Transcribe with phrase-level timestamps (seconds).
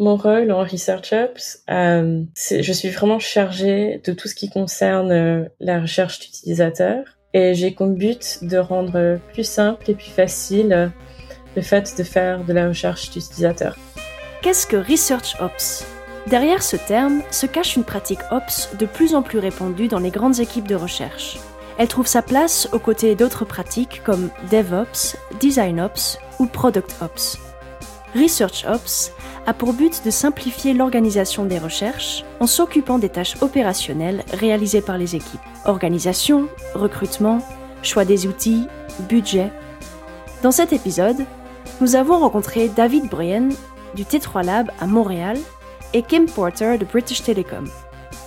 [0.00, 5.12] mon rôle en Research Ops, euh, je suis vraiment chargée de tout ce qui concerne
[5.12, 10.72] euh, la recherche d'utilisateurs et j'ai comme but de rendre plus simple et plus facile
[10.72, 10.88] euh,
[11.54, 13.76] le fait de faire de la recherche d'utilisateurs.
[14.40, 15.84] Qu'est-ce que Research Ops?
[16.28, 20.10] Derrière ce terme se cache une pratique Ops de plus en plus répandue dans les
[20.10, 21.38] grandes équipes de recherche.
[21.76, 26.90] Elle trouve sa place aux côtés d'autres pratiques comme DevOps, DesignOps ou Product
[28.14, 28.20] Ops.
[28.20, 29.12] Research Ops
[29.46, 34.98] a pour but de simplifier l'organisation des recherches en s'occupant des tâches opérationnelles réalisées par
[34.98, 35.40] les équipes.
[35.64, 37.38] Organisation, recrutement,
[37.82, 38.66] choix des outils,
[39.08, 39.50] budget.
[40.42, 41.24] Dans cet épisode,
[41.80, 43.50] nous avons rencontré David Bryan
[43.94, 45.38] du T3 Lab à Montréal
[45.94, 47.68] et Kim Porter de British Telecom.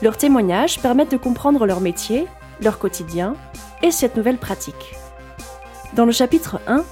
[0.01, 2.27] Leurs témoignages permettent de comprendre leur métier,
[2.61, 3.35] leur quotidien
[3.81, 4.95] et cette nouvelle pratique.
[5.93, 6.83] Dans le chapitre 1,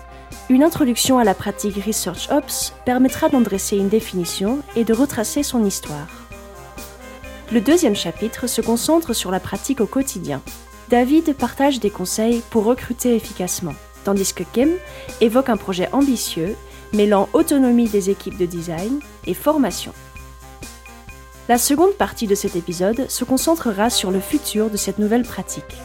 [0.49, 5.43] une introduction à la pratique Research Ops permettra d'en dresser une définition et de retracer
[5.43, 6.07] son histoire.
[7.51, 10.41] Le deuxième chapitre se concentre sur la pratique au quotidien.
[10.89, 14.69] David partage des conseils pour recruter efficacement, tandis que Kim
[15.19, 16.55] évoque un projet ambitieux
[16.93, 19.93] mêlant autonomie des équipes de design et formation.
[21.49, 25.77] La seconde partie de cet épisode se concentrera sur le futur de cette nouvelle pratique.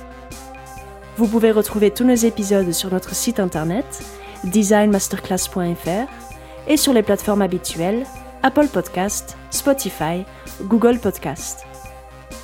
[1.17, 4.05] Vous pouvez retrouver tous nos épisodes sur notre site internet
[4.45, 6.09] designmasterclass.fr
[6.69, 8.07] et sur les plateformes habituelles
[8.43, 10.25] Apple Podcast, Spotify,
[10.63, 11.67] Google Podcast.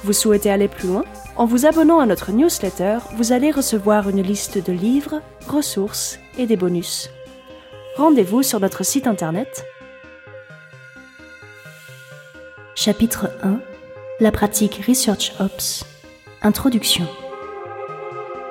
[0.05, 1.05] Vous souhaitez aller plus loin?
[1.37, 6.47] En vous abonnant à notre newsletter, vous allez recevoir une liste de livres, ressources et
[6.47, 7.11] des bonus.
[7.97, 9.65] Rendez-vous sur notre site internet.
[12.75, 13.61] Chapitre 1
[14.20, 15.85] La pratique Research Ops
[16.43, 17.07] Introduction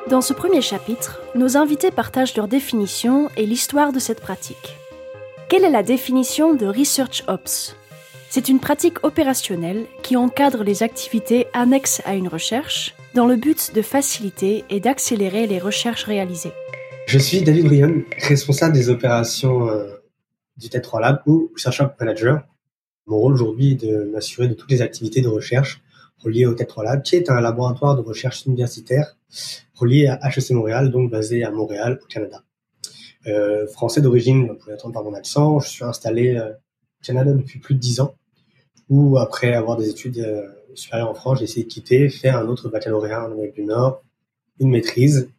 [0.10, 4.78] dans ce premier chapitre, nos invités partagent leur définition et l'histoire de cette pratique.
[5.48, 7.76] Quelle est la définition de Research Ops?
[8.30, 13.74] C'est une pratique opérationnelle qui encadre les activités annexes à une recherche dans le but
[13.76, 16.54] de faciliter et d'accélérer les recherches réalisées.
[17.06, 19.88] Je suis David Brion, responsable des opérations euh,
[20.58, 22.42] du T3 Lab ou Research Manager.
[23.06, 25.81] Mon rôle aujourd'hui est de m'assurer de toutes les activités de recherche
[26.24, 29.18] reliées au T3 Lab, qui est un laboratoire de recherche universitaire
[29.76, 32.44] relié à HEC Montréal, donc basé à Montréal, au Canada.
[33.28, 37.34] Euh, français d'origine, vous pouvez entendre par mon accent, je suis installé euh, au Canada
[37.34, 38.16] depuis plus de dix ans,
[38.90, 42.48] où après avoir des études euh, supérieures en France, j'ai essayé de quitter, faire un
[42.48, 44.04] autre baccalauréat en Amérique du Nord,
[44.60, 45.30] une maîtrise,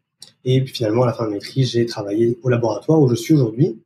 [0.44, 3.14] et puis finalement à la fin de la maîtrise, j'ai travaillé au laboratoire où je
[3.14, 3.81] suis aujourd'hui,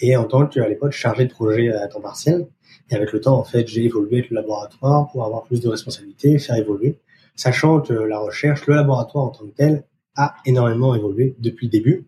[0.00, 2.48] et en tant qu'à l'époque chargé de projet à temps partiel.
[2.92, 5.68] Et avec le temps, en fait, j'ai évolué avec le laboratoire pour avoir plus de
[5.68, 6.98] responsabilités, faire évoluer
[7.34, 11.70] sachant que la recherche, le laboratoire en tant que tel, a énormément évolué depuis le
[11.70, 12.06] début.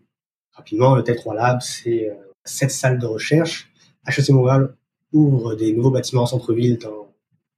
[0.53, 2.13] Rapidement, le T3 Lab, c'est euh,
[2.43, 3.71] sept salles de recherche.
[4.07, 4.75] HEC Montréal
[5.11, 6.77] ouvre des nouveaux bâtiments en centre-ville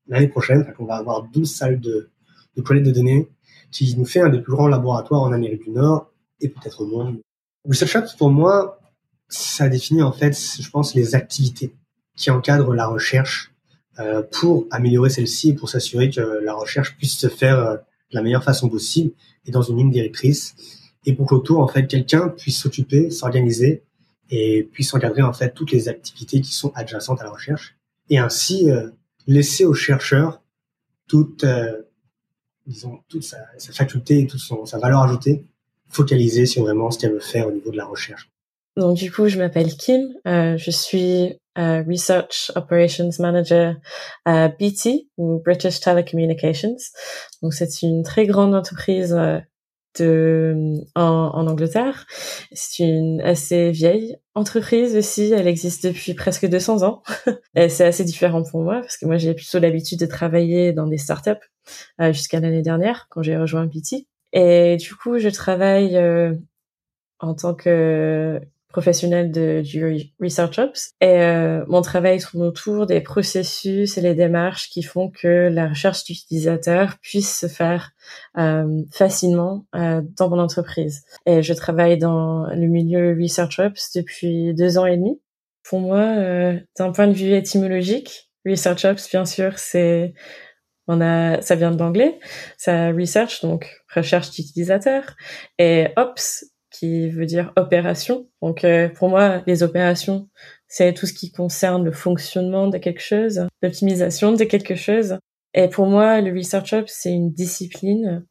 [0.07, 0.73] l'année prochaine.
[0.79, 2.09] On va avoir 12 salles de,
[2.55, 3.29] de collecte de données,
[3.71, 6.09] qui nous fait un des plus grands laboratoires en Amérique du Nord
[6.39, 7.19] et peut-être au monde.
[7.67, 8.79] Research Labs, pour moi,
[9.27, 11.73] ça définit en fait, je pense, les activités
[12.17, 13.53] qui encadrent la recherche
[13.99, 17.75] euh, pour améliorer celle-ci et pour s'assurer que la recherche puisse se faire euh,
[18.11, 19.13] de la meilleure façon possible
[19.45, 20.55] et dans une ligne directrice
[21.05, 23.83] et pour qu'autour en fait quelqu'un puisse s'occuper, s'organiser
[24.29, 27.77] et puisse encadrer en fait toutes les activités qui sont adjacentes à la recherche
[28.09, 28.89] et ainsi euh,
[29.27, 30.41] laisser aux chercheurs
[31.07, 31.45] toute
[32.65, 35.45] disons toute sa, sa, faculté et toute son, sa valeur ajoutée
[35.89, 38.29] focalisée sur vraiment ce qu'elle veut faire au niveau de la recherche.
[38.75, 43.75] Donc du coup, je m'appelle Kim, euh, je suis euh, Research Operations Manager
[44.25, 46.77] à BT ou British Telecommunications.
[47.41, 49.39] Donc c'est une très grande entreprise euh,
[49.99, 52.05] de en, en Angleterre.
[52.51, 55.31] C'est une assez vieille entreprise aussi.
[55.33, 57.01] Elle existe depuis presque 200 ans.
[57.55, 60.87] Et c'est assez différent pour moi parce que moi j'ai plutôt l'habitude de travailler dans
[60.87, 61.31] des startups
[62.01, 64.07] euh, jusqu'à l'année dernière quand j'ai rejoint BT.
[64.33, 66.33] Et du coup, je travaille euh,
[67.19, 70.91] en tant que professionnel de, du Research Ops.
[71.01, 75.69] Et euh, mon travail tourne autour des processus et les démarches qui font que la
[75.69, 77.91] recherche d'utilisateurs puisse se faire
[78.37, 81.03] euh, facilement euh, dans mon entreprise.
[81.25, 85.19] Et je travaille dans le milieu Research Ops depuis deux ans et demi.
[85.63, 90.13] Pour moi, euh, d'un point de vue étymologique, Research Ops, bien sûr, c'est
[90.87, 92.17] on a, ça vient de l'anglais,
[92.57, 95.15] ça research donc recherche d'utilisateurs
[95.59, 96.45] et ops
[96.77, 98.27] qui veut dire opération.
[98.41, 100.29] Donc euh, pour moi, les opérations,
[100.67, 105.17] c'est tout ce qui concerne le fonctionnement de quelque chose, l'optimisation de quelque chose.
[105.53, 108.25] Et pour moi, le Research Ops, c'est une discipline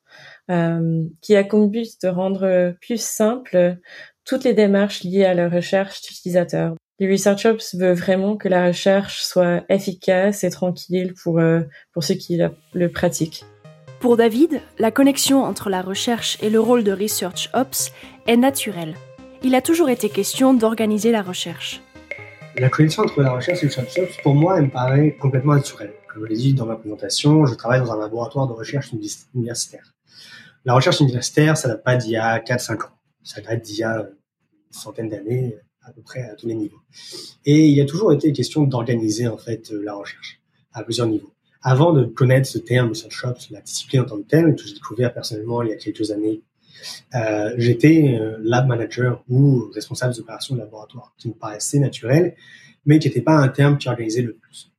[0.50, 3.78] euh, qui a comme but de rendre plus simple
[4.26, 6.75] toutes les démarches liées à la recherche d'utilisateurs.
[6.99, 11.60] les Research Ops veut vraiment que la recherche soit efficace et tranquille pour, euh,
[11.92, 12.40] pour ceux qui
[12.75, 13.44] le pratiquent.
[14.00, 17.92] Pour David, la connexion entre la recherche et le rôle de Research Ops
[18.26, 18.96] est naturelle.
[19.43, 21.82] Il a toujours été question d'organiser la recherche.
[22.58, 25.93] La connexion entre la recherche et le Ops, pour moi, elle me paraît complètement naturelle.
[26.12, 28.90] Comme je l'ai dit dans ma présentation, je travaille dans un laboratoire de recherche
[29.34, 29.94] universitaire.
[30.64, 32.90] La recherche universitaire, ça date pas d'il y a 4-5 ans.
[33.23, 36.81] Ça date d'il y a une centaine d'années, à peu près à tous les niveaux.
[37.44, 40.40] Et il a toujours été question d'organiser en fait euh, la recherche
[40.73, 41.32] à plusieurs niveaux.
[41.62, 44.75] Avant de connaître ce terme research ops, la discipline en tant que telle, que j'ai
[44.75, 46.43] découvert personnellement il y a quelques années,
[47.14, 52.34] euh, j'étais euh, lab manager ou responsable des opérations de laboratoire, qui me paraissait naturel,
[52.84, 54.70] mais qui n'était pas un terme qui organisait le plus.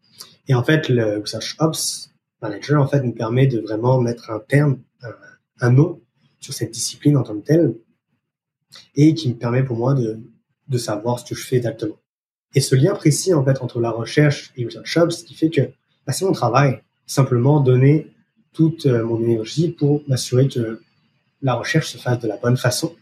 [0.48, 2.12] Et en fait, le research ops
[2.42, 5.14] manager en fait nous permet de vraiment mettre un terme, un,
[5.62, 6.02] un nom
[6.40, 7.76] sur cette discipline en tant que telle,
[8.96, 11.98] et qui me permet pour moi de savoir ce que je fais exactement.
[12.54, 15.50] Et ce lien précis en fait entre la recherche et le research ce qui fait
[15.50, 15.62] que
[16.06, 18.08] bah, c'est mon travail, simplement donner
[18.54, 20.82] toute euh, mon énergie pour m'assurer que
[21.48, 22.94] la recherche se fasse de la bonne façon.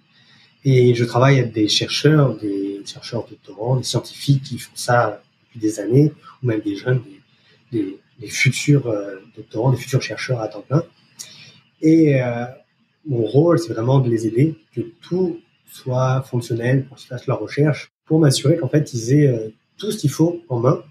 [0.64, 5.60] Et je travaille avec des chercheurs, des chercheurs doctorants, des scientifiques qui font ça depuis
[5.60, 6.12] des années,
[6.42, 7.02] ou même des jeunes,
[7.72, 10.84] des, futurs euh, doctorants, des futurs chercheurs à temps plein.
[11.82, 12.46] Et euh,
[13.08, 17.40] mon rôle, c'est vraiment de les aider, que tout soit fonctionnel pour qu'ils fassent leur
[17.40, 20.84] recherche, pour m'assurer qu'en fait, ils aient euh, tout ce qu'il faut en main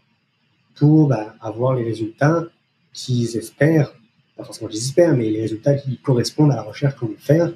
[0.75, 2.45] pour bah, avoir les résultats
[2.93, 3.93] qu'ils espèrent,
[4.37, 7.53] pas forcément qu'ils espèrent, mais les résultats qui correspondent à la recherche qu'on veut faire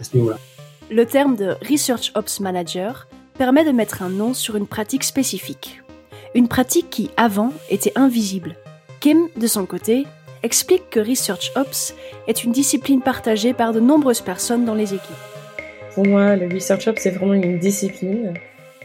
[0.00, 0.38] à ce niveau-là.
[0.90, 5.82] Le terme de Research Ops Manager permet de mettre un nom sur une pratique spécifique.
[6.34, 8.56] Une pratique qui, avant, était invisible.
[9.00, 10.06] Kim, de son côté,
[10.42, 11.94] explique que Research Ops
[12.26, 15.16] est une discipline partagée par de nombreuses personnes dans les équipes.
[15.94, 18.34] Pour moi, le Research Ops, c'est vraiment une discipline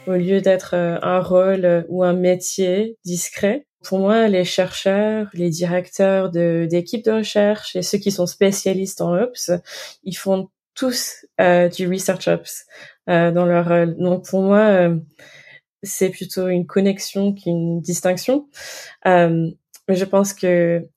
[0.08, 3.66] au lieu d'être euh, un rôle ou un métier discret.
[3.84, 9.14] Pour moi, les chercheurs, les directeurs d'équipes de, recherche et ceux qui sont spécialistes en
[9.16, 9.52] Ops,
[10.04, 12.66] ils font tous euh, du Research Ops
[13.08, 13.96] dans leur rôle.
[13.98, 14.90] Donc pour moi,
[15.84, 18.48] c'est plutôt une connexion qu'une distinction.
[19.06, 19.56] mais
[19.90, 20.88] je pense que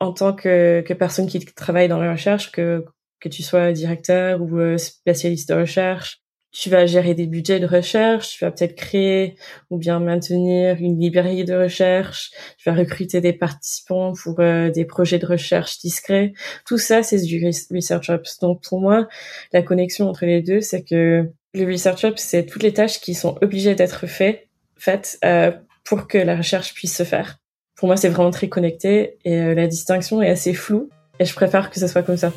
[0.00, 2.84] en tant que, que personne qui travaille dans la recherche, que
[3.24, 6.20] que tu sois directeur ou euh, spécialiste de recherche,
[6.54, 9.34] tu vas gérer des budgets de recherche, tu vas peut-être créer
[9.70, 14.84] ou bien maintenir une librairie de recherche, tu vas recruter des participants pour euh, des
[14.84, 16.32] projets de recherche discrets.
[16.64, 18.38] Tout ça, c'est du Research Ops.
[18.38, 19.08] Donc pour moi,
[19.52, 23.14] la connexion entre les deux, c'est que le Research Ops, c'est toutes les tâches qui
[23.14, 24.46] sont obligées d'être faites,
[24.76, 25.50] faites euh,
[25.82, 27.38] pour que la recherche puisse se faire.
[27.74, 31.70] Pour moi, c'est vraiment très connecté et la distinction est assez floue et je préfère
[31.70, 32.32] que ce soit comme ça.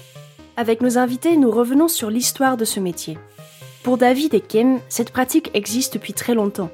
[0.55, 3.19] Avec nos invités, nous revenons sur l'histoire de ce métier.
[3.87, 6.69] Pour David et Kim, cette pratique existe depuis très longtemps.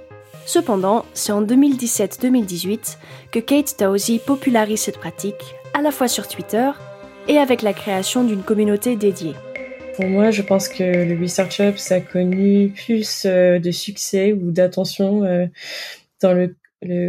[0.48, 2.98] Cependant, c'est en 2017-2018
[3.32, 6.72] que Kate Towsey popularise cette pratique, à la fois sur Twitter
[7.28, 9.36] et avec la création d'une communauté dédiée.
[9.96, 15.24] Pour moi, je pense que le Research a connu plus euh, de succès ou d'attention
[15.24, 15.46] euh,
[16.20, 16.56] dans le,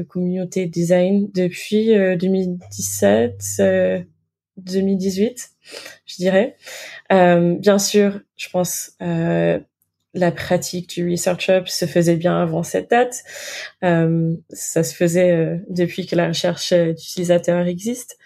[0.03, 4.01] communauté design depuis 2017 euh,
[4.59, 5.51] 2018,
[6.05, 6.57] je dirais.
[7.09, 8.93] Bien sûr, je pense
[10.15, 13.25] la pratique du Research Hub se faisait bien avant cette date.
[13.83, 18.17] Euh, ça se faisait euh, depuis que la recherche d'utilisateurs existe.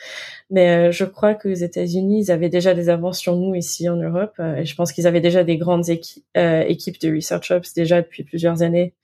[0.51, 3.97] Mais euh, je crois qu'aux États-Unis, ils avaient déjà des avances sur nous ici en
[3.97, 4.35] Europe.
[4.39, 8.23] Euh, et je pense qu'ils avaient déjà des grandes équipes de Research Hubs déjà depuis
[8.23, 8.95] plusieurs années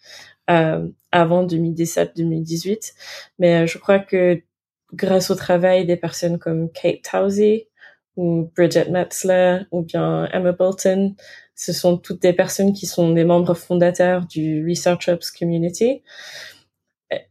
[0.46, 2.92] avant 2017-2018.
[3.38, 4.42] Mais je crois que
[4.92, 7.68] grâce au travail des personnes comme Kate Towsey
[8.16, 11.14] ou Bridget Metzler ou bien Emma Bolton.
[11.54, 16.02] Ce sont toutes des personnes qui sont des membres fondateurs du Research Ops Community.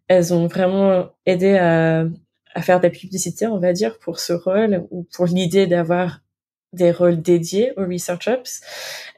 [0.08, 2.06] Elles ont vraiment aidé à,
[2.54, 6.20] à faire de la publicité, on va dire, pour ce rôle ou pour l'idée d'avoir
[6.74, 8.62] des rôles dédiés au Research Ops.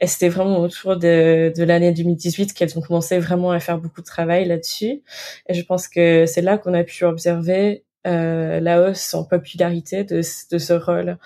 [0.02, 4.02] Et c'était vraiment autour de, de l'année 2018 qu'elles ont commencé vraiment à faire beaucoup
[4.02, 5.02] de travail là-dessus.
[5.48, 10.04] Et je pense que c'est là qu'on a pu observer euh, la hausse en popularité
[10.04, 11.18] de, ce rôle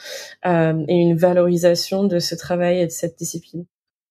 [0.46, 3.66] euh, et une valorisation de ce travail et de cette discipline.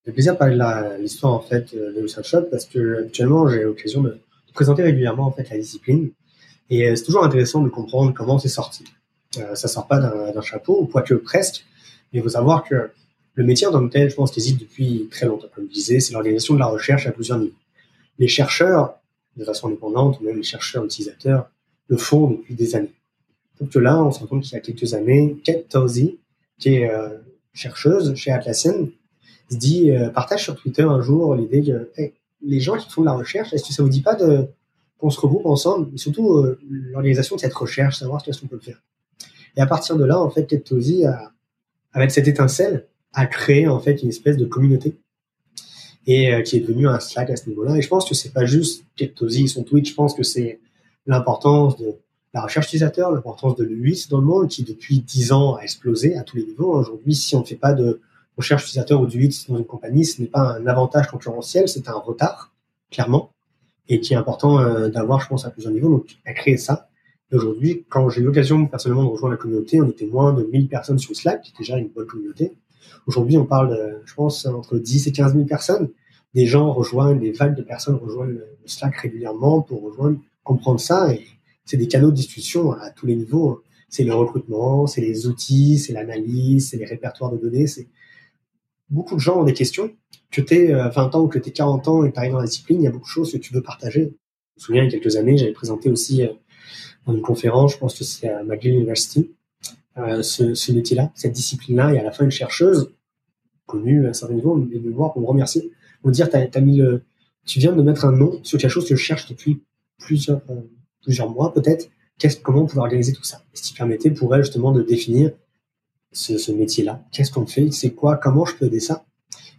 [0.05, 3.63] C'est plaisir de parler de l'histoire en fait de Research Hub parce que actuellement j'ai
[3.63, 4.19] l'occasion de,
[4.55, 6.11] présenter régulièrement en fait la discipline
[6.71, 8.85] et euh, c'est toujours intéressant de comprendre comment c'est sorti.
[9.39, 11.65] Euh, ça sort pas d'un chapeau ou quoique presque,
[12.13, 12.91] mais il faut savoir que
[13.35, 15.47] le métier en tant que tel, je pense, existe depuis très longtemps.
[15.55, 17.55] Comme je disais, c'est l'organisation de la recherche à plusieurs niveaux.
[18.19, 18.99] Les chercheurs,
[19.37, 21.49] de façon indépendante, ou même les chercheurs utilisateurs,
[21.89, 22.95] le font depuis des années.
[23.61, 26.19] Donc là, on se rend compte qu'il y a quelques années, Kate Towsey,
[26.59, 27.09] qui est euh,
[27.53, 28.89] chercheuse chez Atlassian,
[29.51, 31.91] se dit, euh, partage sur Twitter un jour l'idée que,
[32.41, 34.47] les gens qui font de la recherche, est-ce que ça vous dit pas de
[34.99, 38.59] qu'on se regroupe ensemble, et surtout euh, l'organisation de cette recherche, savoir ce qu'on peut
[38.59, 38.83] faire.
[39.57, 41.33] Et à partir de là, en fait, Kettosi a,
[41.93, 44.97] avec cette étincelle, a créé en fait une espèce de communauté
[46.09, 47.77] et qui est devenu un Slack à ce niveau-là.
[47.77, 50.59] Et je pense que c'est pas juste Kettosi, son tweet, je pense que c'est
[51.09, 51.97] l'importance de
[52.35, 56.17] la recherche utilisateur, l'importance de l'UX dans le monde qui depuis dix ans a explosé
[56.17, 56.75] à tous les niveaux.
[56.75, 58.01] Aujourd'hui, si on ne fait pas de
[58.37, 61.89] recherche utilisateur ou du UX dans une compagnie, ce n'est pas un avantage concurrentiel, c'est
[61.89, 62.53] un retard,
[62.91, 63.33] clairement,
[63.89, 65.89] et qui est important euh, d'avoir, je pense, à plusieurs niveaux.
[65.89, 66.89] Donc, à créer ça.
[67.33, 70.69] Aujourd'hui, quand j'ai eu l'occasion personnellement de rejoindre la communauté, on était moins de 1000
[70.69, 72.53] personnes sur Slack, qui est déjà une bonne communauté.
[73.07, 75.89] Aujourd'hui, on parle, de, je pense, entre 10 et 15 000 personnes.
[76.35, 81.13] Des gens rejoignent, des vagues de personnes rejoignent le Slack régulièrement pour rejoindre, comprendre ça.
[81.13, 81.27] Et
[81.65, 83.63] c'est des canaux de discussion à tous les niveaux.
[83.89, 87.67] C'est le recrutement, c'est les outils, c'est l'analyse, c'est les répertoires de données.
[87.67, 87.87] C'est
[88.91, 89.91] beaucoup de gens ont des questions.
[90.31, 92.33] Que tu aies 20 ans ou que tu aies 40 ans et que tu arrives
[92.33, 94.03] dans la discipline, il y a beaucoup de choses que tu veux partager.
[94.57, 96.33] Je me souviens, il y a quelques années, j'avais présenté aussi euh,
[97.07, 99.31] dans une conférence, je pense que c'est à McGill University,
[99.97, 102.93] euh, ce, métier-là, cette discipline-là, et à la fin, une chercheuse
[103.67, 105.71] connue à un certain niveau me voir pour me remercier,
[106.05, 107.03] me dire, t'as, as le,
[107.47, 109.63] tu viens de mettre un nom sur quelque chose que je cherche depuis
[109.99, 110.61] plusieurs, euh,
[111.03, 111.91] plusieurs mois peut-être.
[112.43, 113.43] Comment on pouvait organiser tout ça?
[113.55, 115.33] Ce qui permettait pour elle justement de définir
[116.11, 117.05] ce, métier-là?
[117.13, 117.71] Qu'est-ce qu'on fait?
[117.71, 118.17] C'est quoi?
[118.17, 119.05] Comment je peux aider ça?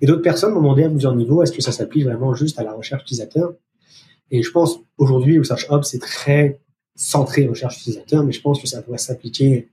[0.02, 2.64] Et d'autres personnes m'ont demandé à plusieurs niveaux est-ce que ça s'applique vraiment juste à
[2.64, 3.54] la recherche utilisateur
[4.32, 6.60] Et je pense aujourd'hui, le Search Hub, c'est très
[6.96, 9.70] centré recherche utilisateur, mais je pense que ça pourrait s'appliquer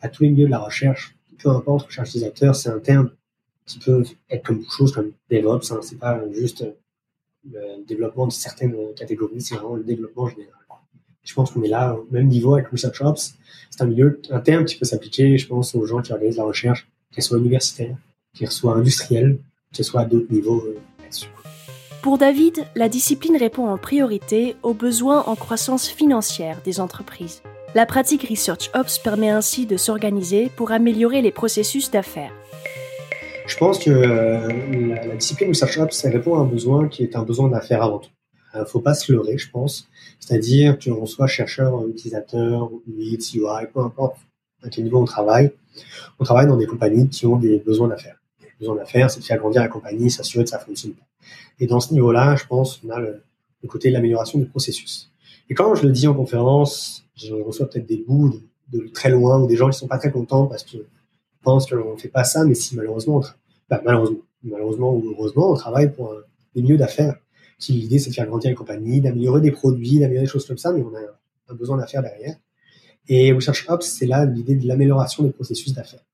[0.00, 1.16] à tous les milieux de la recherche.
[1.38, 3.10] Peu importe, recherche utilisateur, c'est un terme
[3.64, 5.72] qui peut être comme de choses comme DevOps.
[5.72, 6.64] Hein, c'est pas juste
[7.52, 10.52] le développement de certaines catégories, c'est vraiment le développement général.
[11.22, 13.34] Je pense qu'on est là au même niveau avec Research Ops.
[13.70, 16.44] C'est un milieu, un terme qui peut s'appliquer, je pense, aux gens qui organisent la
[16.44, 17.96] recherche, qu'elle soit universitaire,
[18.32, 19.38] qu'elle soit industrielle,
[19.72, 20.78] qu'elle soit à d'autres niveaux euh.
[22.02, 27.42] Pour David, la discipline répond en priorité aux besoins en croissance financière des entreprises.
[27.74, 32.32] La pratique Research Ops permet ainsi de s'organiser pour améliorer les processus d'affaires.
[33.46, 37.04] Je pense que euh, la, la, discipline Research Ops ça répond à un besoin qui
[37.04, 38.10] est un besoin d'affaires avant tout.
[38.54, 39.88] Il ne faut pas se leurrer, je pense.
[40.18, 44.16] C'est-à-dire qu'on soit chercheur, utilisateur, UX, UI, peu importe
[44.62, 45.52] à quel niveau on travaille,
[46.18, 48.16] on travaille dans des compagnies qui ont des besoins d'affaires.
[48.40, 50.94] Les besoins d'affaires, c'est de faire grandir la compagnie, s'assurer que ça fonctionne.
[51.60, 53.22] Et dans ce niveau-là, je pense qu'on a le,
[53.62, 55.12] le côté de l'amélioration du processus.
[55.48, 58.40] Et quand je le dis en conférence, je reçois peut-être des bouts
[58.72, 60.82] de, de, très loin ou des gens qui sont pas très contents parce qu'ils
[61.46, 63.22] qu'on ne fait pas ça, mais si malheureusement,
[63.70, 66.16] bah, malheureusement, malheureusement ou heureusement, on travaille pour un,
[66.54, 67.16] des milieux d'affaires
[67.58, 70.58] si l'idée c'est de faire grandir les compagnies, d'améliorer des produits, d'améliorer des choses comme
[70.58, 71.00] ça, mais on a
[71.48, 72.36] un besoin d'affaires derrière.
[73.08, 76.04] Et Research Ops, c'est là l'idée de l'amélioration des processus d'affaires.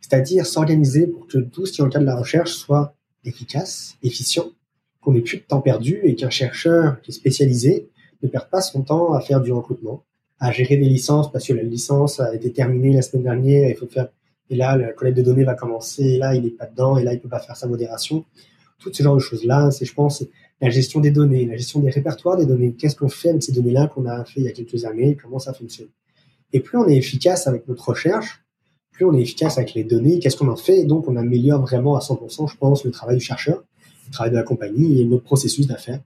[0.00, 3.96] C'est-à-dire s'organiser pour que tout ce qui est en cas de la recherche soit efficace,
[4.02, 4.50] efficient,
[5.00, 7.88] qu'on n'ait plus de temps perdu et qu'un chercheur qui est spécialisé
[8.22, 10.04] ne perde pas son temps à faire du recrutement,
[10.38, 13.76] à gérer des licences parce que la licence a été terminée la semaine dernière, il
[13.76, 14.08] faut faire,
[14.52, 17.04] et là, la collecte de données va commencer, et là, il n'est pas dedans, et
[17.04, 18.24] là, il peut pas faire sa modération.
[18.78, 20.24] Toutes ces genres de choses-là, c'est, je pense,
[20.60, 22.74] la gestion des données, la gestion des répertoires des données.
[22.74, 25.16] Qu'est-ce qu'on fait avec ces données-là qu'on a fait il y a quelques années?
[25.20, 25.88] Comment ça fonctionne?
[26.52, 28.44] Et plus on est efficace avec notre recherche,
[28.92, 30.18] plus on est efficace avec les données.
[30.18, 30.80] Qu'est-ce qu'on en fait?
[30.80, 33.64] Et donc, on améliore vraiment à 100%, je pense, le travail du chercheur,
[34.06, 36.00] le travail de la compagnie et notre processus d'affaires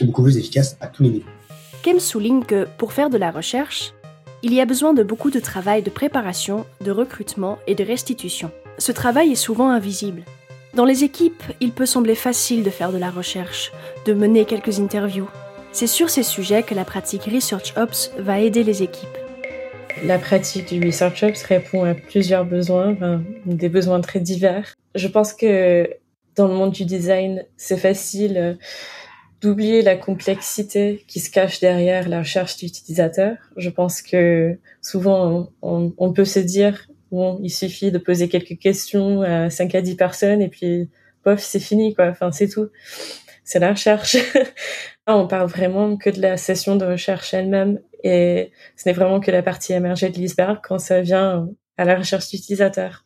[0.00, 1.30] est beaucoup plus efficace à tous les niveaux.
[1.82, 3.92] Kem souligne que pour faire de la recherche,
[4.44, 8.50] il y a besoin de beaucoup de travail de préparation, de recrutement et de restitution.
[8.76, 10.22] Ce travail est souvent invisible.
[10.74, 13.72] Dans les équipes, il peut sembler facile de faire de la recherche,
[14.04, 15.30] de mener quelques interviews.
[15.72, 19.16] C'est sur ces sujets que la pratique Research Ops va aider les équipes.
[20.04, 22.94] La pratique du Research Ops répond à plusieurs besoins,
[23.46, 24.74] des besoins très divers.
[24.94, 25.88] Je pense que
[26.36, 28.54] dans le monde du design, c'est facile euh,
[29.44, 33.36] d'oublier la complexité qui se cache derrière la recherche d'utilisateur.
[33.58, 39.20] Je pense que souvent on, peut se dire bon, il suffit de poser quelques questions
[39.20, 40.88] à 5 à 10 personnes et puis,
[41.22, 42.06] pof, c'est fini, quoi.
[42.06, 42.70] Enfin, c'est tout.
[43.44, 44.16] C'est la recherche.
[45.06, 49.30] on parle vraiment que de la session de recherche elle-même et ce n'est vraiment que
[49.30, 53.04] la partie émergée de l'iceberg quand ça vient à la recherche d'utilisateurs.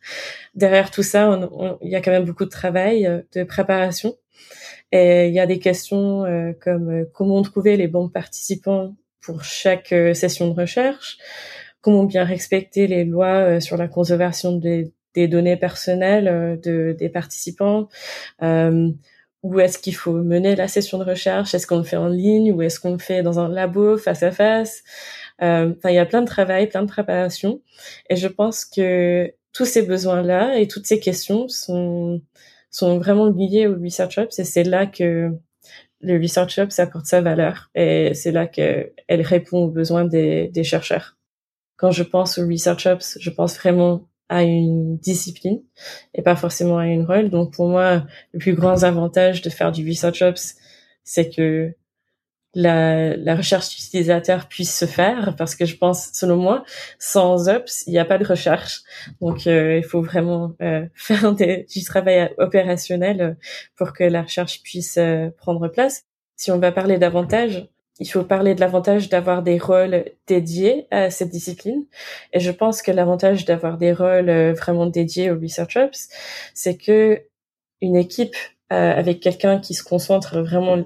[0.55, 1.37] Derrière tout ça,
[1.81, 4.15] il y a quand même beaucoup de travail, euh, de préparation.
[4.91, 9.43] Et il y a des questions euh, comme euh, comment trouver les bons participants pour
[9.43, 11.17] chaque session de recherche,
[11.81, 16.95] comment bien respecter les lois euh, sur la conservation des, des données personnelles euh, de,
[16.97, 17.87] des participants.
[18.41, 18.89] Euh,
[19.41, 22.51] où est-ce qu'il faut mener la session de recherche Est-ce qu'on le fait en ligne
[22.51, 24.83] ou est-ce qu'on le fait dans un labo face à face
[25.41, 27.61] euh, Enfin, il y a plein de travail, plein de préparation,
[28.09, 32.21] et je pense que tous ces besoins-là et toutes ces questions sont
[32.71, 35.31] sont vraiment liés au research ops et c'est là que
[36.01, 40.63] le Research Hub, ça apporte sa valeur et c'est là qu'elle répond aux besoins des,
[40.63, 41.17] chercheurs.
[41.77, 45.61] Quand je pense au Research Hubs, je pense vraiment à une discipline
[46.13, 47.29] et pas forcément à une rôle.
[47.29, 50.55] Donc pour moi, le plus grand avantage de faire du Research Hubs,
[51.03, 51.73] c'est que
[52.55, 56.63] la, la recherche utilisateur puisse se faire parce que je pense, selon moi,
[56.97, 58.81] sans Ops, il n'y a pas de recherche.
[59.21, 63.37] Donc, euh, il faut vraiment euh, faire du travail opérationnel
[63.75, 66.03] pour que la recherche puisse euh, prendre place.
[66.35, 67.67] Si on va parler davantage,
[67.99, 71.85] il faut parler de l'avantage d'avoir des rôles dédiés à cette discipline.
[72.33, 76.07] Et je pense que l'avantage d'avoir des rôles vraiment dédiés aux Research Ops,
[76.53, 77.21] c'est que
[77.81, 78.35] une équipe
[78.69, 80.85] avec quelqu'un qui se concentre vraiment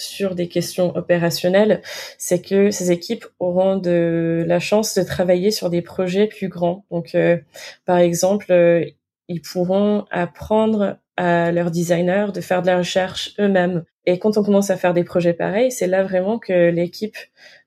[0.00, 1.82] sur des questions opérationnelles,
[2.18, 6.84] c'est que ces équipes auront de la chance de travailler sur des projets plus grands.
[6.90, 7.36] Donc, euh,
[7.84, 8.84] par exemple, euh,
[9.28, 13.84] ils pourront apprendre à leurs designers de faire de la recherche eux-mêmes.
[14.06, 17.16] Et quand on commence à faire des projets pareils, c'est là vraiment que l'équipe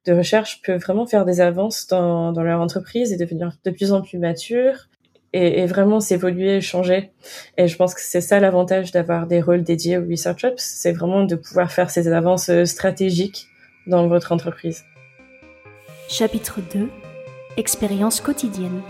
[0.05, 3.93] de recherche peut vraiment faire des avances dans, dans leur entreprise et devenir de plus
[3.93, 4.89] en plus mature
[5.33, 7.11] et, vraiment s'évoluer, changer.
[7.57, 10.91] Et je pense que c'est ça l'avantage d'avoir des rôles dédiés aux Research Ops, c'est
[10.91, 13.47] vraiment de pouvoir faire ces avances stratégiques
[13.87, 14.85] dans votre entreprise.
[16.07, 16.89] Chapitre 2
[17.57, 18.81] Expérience quotidienne.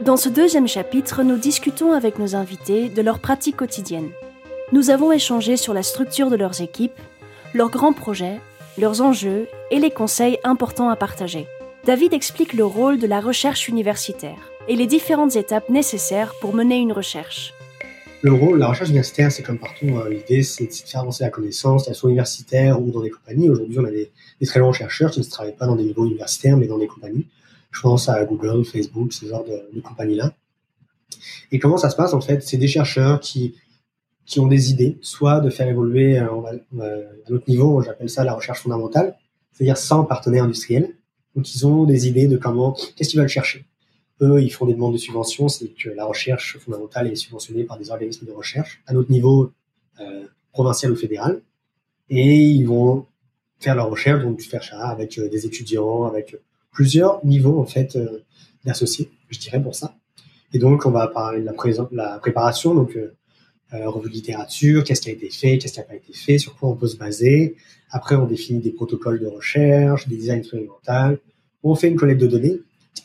[0.00, 4.10] Dans ce deuxième chapitre, nous discutons avec nos invités de leurs pratiques quotidiennes.
[4.72, 6.98] Nous avons échangé sur la structure de leurs équipes,
[7.54, 8.40] leurs grands projets,
[8.78, 11.46] leurs enjeux et les conseils importants à partager.
[11.84, 16.76] David explique le rôle de la recherche universitaire et les différentes étapes nécessaires pour mener
[16.76, 17.54] une recherche.
[18.20, 21.30] Le rôle, la recherche universitaire, c'est comme partout, euh, l'idée c'est de faire avancer la
[21.30, 23.48] connaissance, qu'elle soit universitaire ou dans des compagnies.
[23.48, 24.10] Aujourd'hui, on a des,
[24.44, 27.26] très longs chercheurs qui ne travaillent pas dans des niveaux universitaires, mais dans des compagnies.
[27.70, 30.32] Je pense à Google, Facebook, ce genre de, compagnies-là.
[31.52, 32.42] Et comment ça se passe en fait?
[32.42, 33.54] C'est des chercheurs qui,
[34.26, 36.26] qui ont des idées, soit de faire évoluer euh,
[36.80, 39.16] euh, à notre niveau, j'appelle ça la recherche fondamentale,
[39.52, 40.96] c'est-à-dire sans partenaire industriel,
[41.34, 43.64] donc, ils ont des idées de comment, qu'est-ce qu'ils veulent chercher.
[44.20, 47.78] Eux, ils font des demandes de subventions, c'est que la recherche fondamentale est subventionnée par
[47.78, 49.52] des organismes de recherche à notre niveau
[50.00, 51.40] euh, provincial ou fédéral.
[52.10, 53.06] Et ils vont
[53.60, 56.36] faire leur recherche, donc faire ça avec euh, des étudiants, avec
[56.72, 58.24] plusieurs niveaux en fait euh,
[58.64, 59.94] d'associés, je dirais pour ça.
[60.52, 61.54] Et donc, on va parler de la,
[61.92, 63.14] la préparation, donc euh,
[63.72, 66.56] revue de littérature, qu'est-ce qui a été fait, qu'est-ce qui n'a pas été fait, sur
[66.56, 67.56] quoi on peut se baser.
[67.90, 71.20] Après, on définit des protocoles de recherche, des designs expérimentaux,
[71.62, 72.60] on fait une collecte de données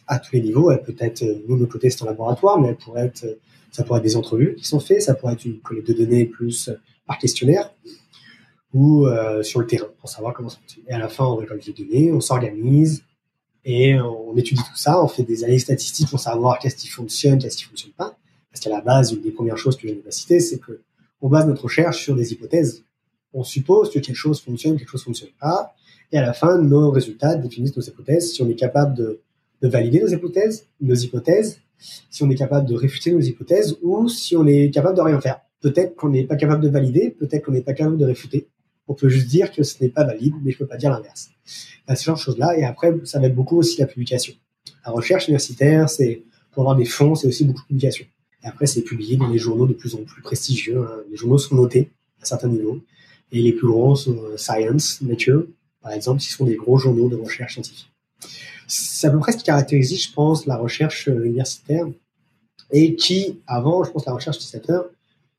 [0.08, 0.72] à tous les niveaux.
[0.72, 3.40] Elle peut être, euh, nous, notre côté, c'est en laboratoire, mais elle pourrait être, euh,
[3.72, 6.26] ça pourrait être des entrevues qui sont faites, ça pourrait être une collecte de données
[6.26, 6.74] plus euh,
[7.06, 7.74] par questionnaire
[8.74, 9.06] ou
[9.44, 10.84] sur le terrain pour savoir comment ça fonctionne.
[10.88, 13.04] Et à la fin, on récolte les données, on s'organise
[13.66, 17.38] et on étudie tout ça, on fait des analyses statistiques pour savoir qu'est-ce qui fonctionne,
[17.38, 18.18] qu'est-ce qui fonctionne pas.
[18.54, 20.80] Parce qu'à la base, une des premières choses que je vais citer, c'est que
[21.22, 22.84] on base notre recherche sur des hypothèses.
[23.34, 25.74] On suppose que quelque chose fonctionne, quelque chose fonctionne pas,
[26.12, 28.34] et à la fin, nos résultats définissent nos hypothèses.
[28.34, 29.22] Si on est capable de,
[29.64, 31.60] de valider nos hypothèses, nos hypothèses,
[32.12, 35.20] si on est capable de réfuter nos hypothèses, ou si on est capable de rien
[35.20, 35.42] faire.
[35.62, 38.48] Peut-être qu'on n'est pas capable de valider, peut-être qu'on n'est pas capable de réfuter.
[38.88, 41.30] On peut juste dire que ce n'est pas valide, mais je peux pas dire l'inverse.
[41.88, 42.58] Ce genre de choses-là.
[42.58, 44.34] Et après, ça va être beaucoup aussi la publication.
[44.86, 48.06] La recherche universitaire, c'est pour avoir des fonds, c'est aussi beaucoup de publication.
[48.44, 50.80] Et après, c'est publié dans des journaux de plus en plus prestigieux.
[50.80, 51.04] Hein.
[51.10, 51.90] Les journaux sont notés
[52.22, 52.80] à certains niveaux.
[53.32, 55.46] Et les plus grands sont euh, Science, Nature,
[55.82, 57.92] par exemple, qui sont des gros journaux de recherche scientifique.
[58.68, 61.86] C'est à peu près ce qui caractérise, je pense, la recherche euh, universitaire
[62.72, 64.86] et qui, avant, je pense, la recherche utilisateur,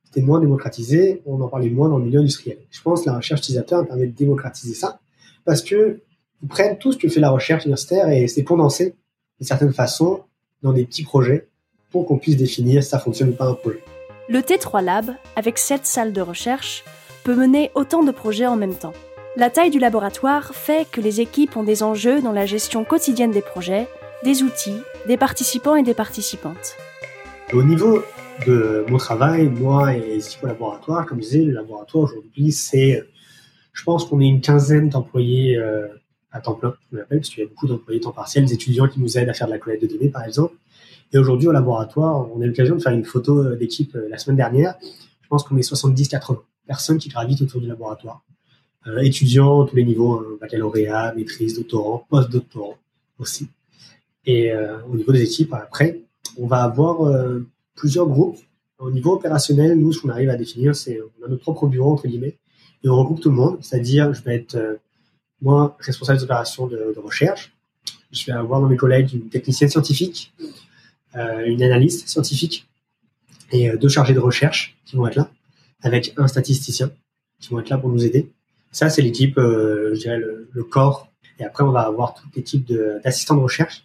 [0.05, 2.59] c'était moins démocratisé, on en parlait moins dans le milieu industriel.
[2.71, 5.01] Je pense que la recherche utilisateur permet de démocratiser ça
[5.45, 6.01] parce que
[6.43, 8.95] ils prennent tout ce que fait la recherche universitaire et c'est condensé
[9.39, 10.21] d'une certaine façon
[10.63, 11.49] dans des petits projets
[11.95, 13.79] pour qu'on puisse définir si ça fonctionne ou pas un projet.
[14.29, 16.83] Le T3 Lab, avec sept salles de recherche,
[17.23, 18.95] peut mener autant de projets en même temps.
[19.37, 23.31] La taille du laboratoire fait que les équipes ont des enjeux dans la gestion quotidienne
[23.31, 23.87] des projets,
[24.25, 26.75] des outils, des participants et des participantes.
[27.53, 28.03] Au niveau
[28.45, 32.51] de mon travail, moi et les équipes au laboratoire, comme je disais, le laboratoire aujourd'hui,
[32.51, 33.05] c'est,
[33.73, 35.87] je pense qu'on est une quinzaine d'employés euh,
[36.33, 38.89] à temps plein, je l'appelle, parce qu'il y a beaucoup d'employés temps partiel, des étudiants
[38.89, 40.57] qui nous aident à faire de la collecte de données, par exemple.
[41.15, 44.09] Et aujourd'hui, au laboratoire, on a eu l'occasion de faire une photo euh, d'équipe euh,
[44.11, 44.75] la semaine dernière.
[45.23, 48.25] Je pense qu'on est 70-80 personnes qui gravitent autour du laboratoire.
[48.89, 52.77] Euh, étudiants, tous les niveaux, hein, baccalauréat, maîtrise, doctorant, post-doctorant
[53.21, 53.49] aussi.
[54.27, 54.51] Et
[54.91, 56.01] au niveau des équipes, après,
[56.39, 57.13] on va avoir
[57.75, 58.39] plusieurs groupes.
[58.79, 61.93] Au niveau opérationnel, nous, ce qu'on arrive à définir, c'est on a notre propre bureau,
[61.93, 62.39] entre guillemets,
[62.83, 63.59] et on regroupe tout le monde.
[63.61, 64.79] C'est-à-dire, je vais être,
[65.43, 67.55] moi, responsable des opérations de, recherche.
[68.13, 70.33] Je vais avoir dans mes collègues une technicienne scientifique,
[71.15, 72.67] une analyste scientifique
[73.53, 75.31] et deux chargés de recherche qui vont être là.
[75.83, 76.91] avec un statisticien
[77.41, 78.31] qui vont être là pour nous aider.
[78.73, 81.09] Ça, c'est l'équipe, je dirais, le, corps.
[81.39, 82.67] Et après, on va avoir toute l'équipe
[83.05, 83.85] d'assistants de, recherche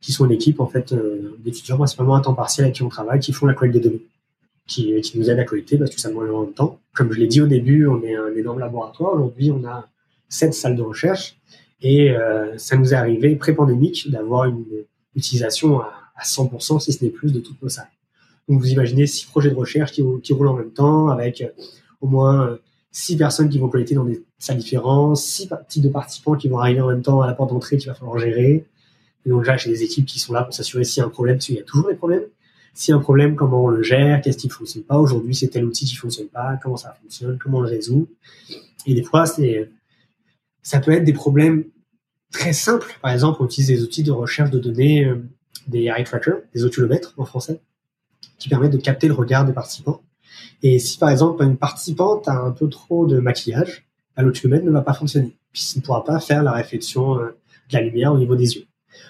[0.00, 0.94] qui sont une équipe en fait
[1.40, 4.06] d'étudiants principalement à temps partiel avec qui on travaille, qui font la collecte des données
[4.70, 6.78] qui, nous aide à collecter parce que ça demande énormément de temps.
[6.94, 9.14] Comme je l'ai dit au début, on est un énorme laboratoire.
[9.14, 9.88] Aujourd'hui, on a
[10.28, 11.36] sept salles de recherche
[11.82, 14.64] et euh, ça nous est arrivé pré-pandémique d'avoir une
[15.16, 17.90] utilisation à, à 100%, si ce n'est plus, de toutes nos salles.
[18.48, 21.48] Donc vous imaginez six projets de recherche qui, qui roulent en même temps avec euh,
[22.00, 22.56] au moins euh,
[22.90, 26.58] six personnes qui vont collecter dans des salles différentes, six types de participants qui vont
[26.58, 28.66] arriver en même temps à la porte d'entrée qu'il va falloir gérer.
[29.24, 31.10] Et donc là, j'ai des équipes qui sont là pour s'assurer s'il y a un
[31.10, 32.24] problème, parce qu'il y a toujours des problèmes.
[32.74, 34.98] S'il y a un problème, comment on le gère, qu'est-ce qui ne fonctionne pas.
[34.98, 38.08] Aujourd'hui, c'est tel outil qui ne fonctionne pas, comment ça fonctionne, comment on le résout.
[38.86, 39.70] Et des fois, c'est,
[40.62, 41.64] ça peut être des problèmes
[42.32, 42.98] très simples.
[43.02, 45.22] Par exemple, on utilise des outils de recherche de données, euh,
[45.70, 47.60] des eye trackers, des otulomètres en français,
[48.38, 50.02] qui permettent de capter le regard des participants.
[50.62, 54.70] Et si par exemple une participante a un peu trop de maquillage, bah, l'otulomètre ne
[54.70, 57.36] va pas fonctionner, puisqu'il ne pourra pas faire la réflexion euh,
[57.70, 58.64] de la lumière au niveau des yeux.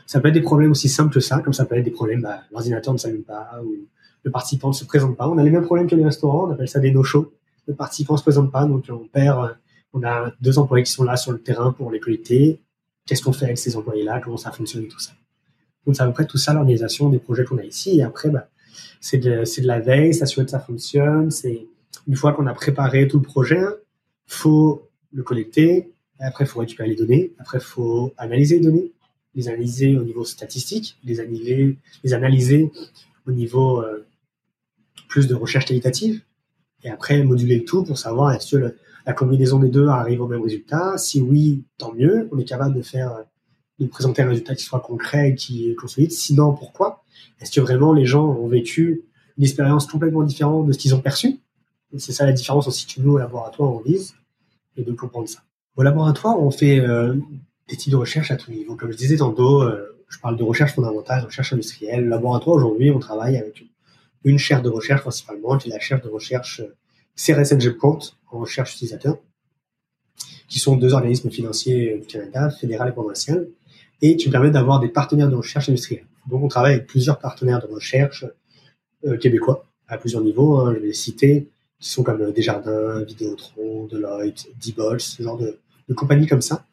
[0.06, 2.22] Ça peut être des problèmes aussi simples que ça, comme ça peut être des problèmes,
[2.22, 3.74] bah, l'ordinateur ne s'allume pas ou
[4.22, 5.28] le participant ne se présente pas.
[5.28, 7.32] On a les mêmes problèmes que les restaurants, on appelle ça des no-shows.
[7.66, 9.56] Le participant ne se présente pas, donc on perd,
[9.92, 12.60] on a deux employés qui sont là sur le terrain pour les collecter.
[13.06, 14.20] Qu'est-ce qu'on fait avec ces employés-là?
[14.20, 15.12] Comment ça fonctionne et tout ça?
[15.86, 17.98] Donc c'est à peu près tout ça l'organisation des projets qu'on a ici.
[17.98, 18.48] Et après, bah,
[19.00, 21.30] c'est de, la veille, s'assurer que ça fonctionne.
[21.30, 21.66] C'est
[22.06, 23.62] une fois qu'on a préparé tout le projet,
[24.26, 25.92] faut le collecter.
[26.18, 27.32] Après, il faut récupérer les données.
[27.38, 28.92] Après, il faut analyser les données
[29.34, 32.72] les analyser au niveau statistique, les analyser, les analyser
[33.26, 34.06] au niveau euh,
[35.08, 36.22] plus de recherche qualitative,
[36.82, 38.74] et après moduler le tout pour savoir est-ce que
[39.06, 40.98] la combinaison des deux arrive au même résultat?
[40.98, 43.24] Si oui, tant mieux, on est capable de faire,
[43.80, 46.12] de présenter un résultat qui soit concret et qui est consolide.
[46.12, 47.02] Sinon, pourquoi
[47.40, 49.02] Est-ce que vraiment les gens ont vécu
[49.38, 51.40] une expérience complètement différente de ce qu'ils ont perçu?
[51.96, 54.14] C'est ça la différence aussi que nous, au laboratoire, on vise,
[54.76, 55.40] et de comprendre ça.
[55.76, 57.14] Au laboratoire, on fait euh,
[57.68, 58.76] des types de recherche à tout niveau.
[58.76, 62.04] Comme je disais tantôt, euh, je parle de recherche fondamentale, recherche industrielle.
[62.04, 63.64] Le laboratoire, aujourd'hui, on travaille avec
[64.24, 66.76] une chaire de recherche principalement, qui est la chaire de recherche euh,
[67.16, 67.74] CRS Engine
[68.30, 69.18] en recherche utilisateur,
[70.48, 73.48] qui sont deux organismes financiers du Canada, fédéral et provincial,
[74.02, 76.06] et qui permettent d'avoir des partenaires de recherche industrielle.
[76.28, 78.24] Donc, on travaille avec plusieurs partenaires de recherche
[79.06, 80.58] euh, québécois à plusieurs niveaux.
[80.58, 85.58] Hein, je vais les citer, qui sont comme Desjardins, Vidéotron, Deloitte, Diebold, ce genre de,
[85.88, 86.64] de compagnies comme ça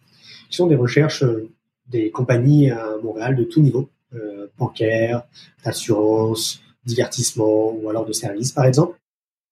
[0.49, 1.49] qui sont des recherches euh,
[1.89, 5.23] des compagnies à Montréal de tout niveau, euh, bancaire,
[5.63, 8.97] d'assurance, divertissement ou alors de services par exemple.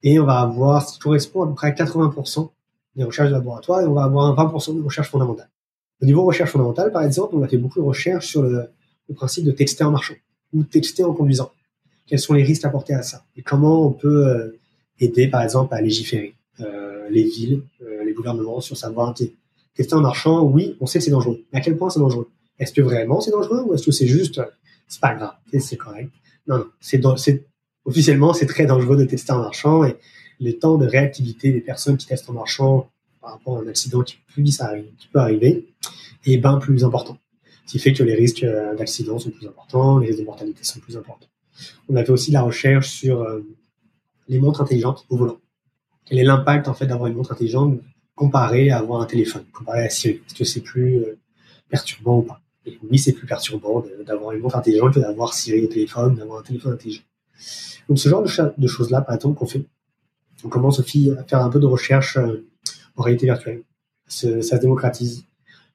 [0.04, 2.50] Et on va avoir ce qui correspond à peu près à 80%
[2.96, 5.50] des recherches de laboratoire et on va avoir un 20% de recherche fondamentale.
[6.02, 8.68] Au niveau recherche fondamentale, par exemple, on a fait beaucoup de recherches sur le,
[9.10, 10.16] le principe de texter en marchant
[10.54, 11.52] ou texter en conduisant.
[12.08, 14.60] Quels sont les risques apportés à ça et comment on peut euh,
[15.00, 19.14] aider, par exemple, à légiférer euh, les villes, euh, les gouvernements sur savoir
[19.76, 21.44] Tester en marchant, oui, on sait que c'est dangereux.
[21.52, 22.30] Mais à quel point c'est dangereux?
[22.60, 24.42] Est-ce que vraiment c'est dangereux ou est-ce que c'est juste,
[24.88, 26.10] c'est pas grave, c'est correct?
[26.48, 26.66] Non, non,
[27.18, 27.46] c'est
[27.84, 29.98] officiellement c'est très dangereux de tester en marchant et
[30.40, 32.90] le temps de réactivité des personnes qui testent en marchant
[33.26, 35.74] par rapport à un accident qui, qui peut arriver
[36.26, 37.18] est bien plus important.
[37.66, 40.64] Ce qui fait que les risques euh, d'accident sont plus importants, les risques de mortalité
[40.64, 41.28] sont plus importants.
[41.90, 43.42] On a fait aussi la recherche sur euh,
[44.28, 45.40] les montres intelligentes au volant.
[46.06, 47.80] Quel est l'impact en fait d'avoir une montre intelligente
[48.14, 50.22] comparé à avoir un téléphone, comparé à Siri?
[50.28, 51.18] Est-ce que c'est plus euh,
[51.68, 52.42] perturbant ou pas?
[52.90, 56.44] Oui, c'est plus perturbant d'avoir une montre intelligente que d'avoir Siri au téléphone, d'avoir un
[56.44, 57.04] téléphone intelligent.
[57.90, 59.66] Donc ce genre de, choses-là, par exemple, qu'on fait,
[60.44, 62.18] on commence aussi à faire un peu de recherche
[62.96, 63.64] en réalité virtuelle.
[64.08, 65.26] Ça, se démocratise.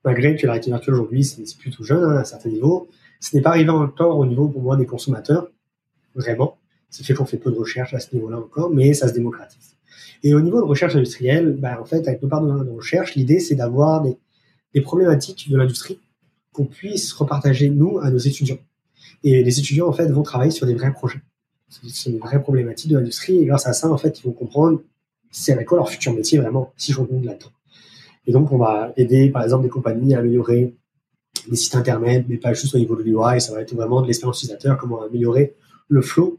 [0.05, 2.89] Malgré que la réalité virtuelle aujourd'hui, c'est plutôt jeune hein, à un certain niveau,
[3.21, 5.51] ce n'est pas arrivé encore au niveau pour moi des consommateurs,
[6.15, 6.57] vraiment.
[6.89, 9.77] Ce fait qu'on fait peu de recherche à ce niveau-là encore, mais ça se démocratise.
[10.23, 13.41] Et au niveau de recherche industrielle, bah, en fait, avec nos partenaires de recherche, l'idée,
[13.41, 14.17] c'est d'avoir des,
[14.75, 15.99] des, problématiques de l'industrie
[16.53, 18.59] qu'on puisse repartager, nous, à nos étudiants.
[19.23, 21.21] Et les étudiants, en fait, vont travailler sur des vrais projets.
[21.69, 23.39] C'est des vraies problématiques de l'industrie.
[23.39, 24.83] Et grâce à ça, en fait, ils vont comprendre
[25.31, 27.51] c'est avec quoi leur futur métier, vraiment, si je de là-dedans.
[28.27, 30.75] Et donc, on va aider, par exemple, des compagnies à améliorer
[31.49, 34.07] des sites internet, mais pas juste au niveau de l'UI, ça va être vraiment de
[34.07, 35.55] l'expérience utilisateur, comment améliorer
[35.89, 36.39] le flow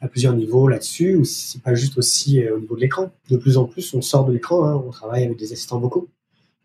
[0.00, 3.10] à plusieurs niveaux là-dessus, ou c'est pas juste aussi euh, au niveau de l'écran.
[3.30, 6.08] De plus en plus, on sort de l'écran, hein, on travaille avec des assistants vocaux.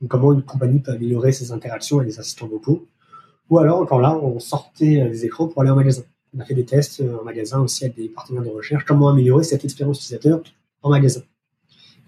[0.02, 2.88] Donc, comment une compagnie peut améliorer ses interactions avec des assistants vocaux
[3.50, 6.04] Ou alors, encore là, on sortait des écrans pour aller en magasin.
[6.36, 9.10] On a fait des tests euh, en magasin aussi avec des partenaires de recherche, comment
[9.10, 10.42] améliorer cette expérience utilisateur
[10.82, 11.22] en magasin.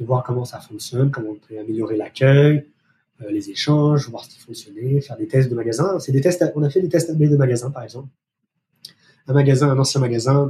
[0.01, 2.65] Et voir comment ça fonctionne, comment on peut améliorer l'accueil,
[3.29, 5.99] les échanges, voir ce qui fonctionnait, faire des tests de magasin.
[5.99, 8.07] C'est des tests, on a fait des tests de magasin, par exemple.
[9.27, 10.49] Un magasin, un ancien magasin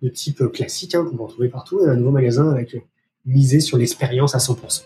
[0.00, 2.76] de type classique hein, qu'on peut retrouver partout, et un nouveau magasin avec
[3.26, 4.84] miser sur l'expérience à 100%.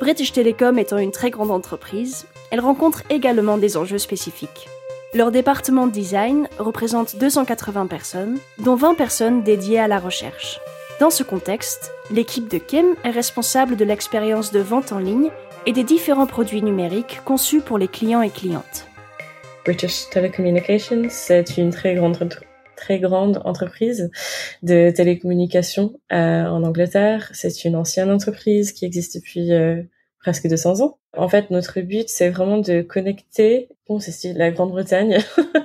[0.00, 4.68] British Telecom étant une très grande entreprise, elle rencontre également des enjeux spécifiques.
[5.14, 10.60] Leur département de design représente 280 personnes, dont 20 personnes dédiées à la recherche.
[11.00, 15.30] Dans ce contexte, l'équipe de Kim est responsable de l'expérience de vente en ligne
[15.64, 18.88] et des différents produits numériques conçus pour les clients et clientes.
[19.64, 22.16] British Telecommunications, c'est une très grande
[22.74, 24.10] très grande entreprise
[24.62, 27.30] de télécommunications euh, en Angleterre.
[27.32, 29.82] C'est une ancienne entreprise qui existe depuis euh,
[30.20, 30.98] presque 200 ans.
[31.16, 35.18] En fait, notre but, c'est vraiment de connecter, bon, c'est la Grande-Bretagne,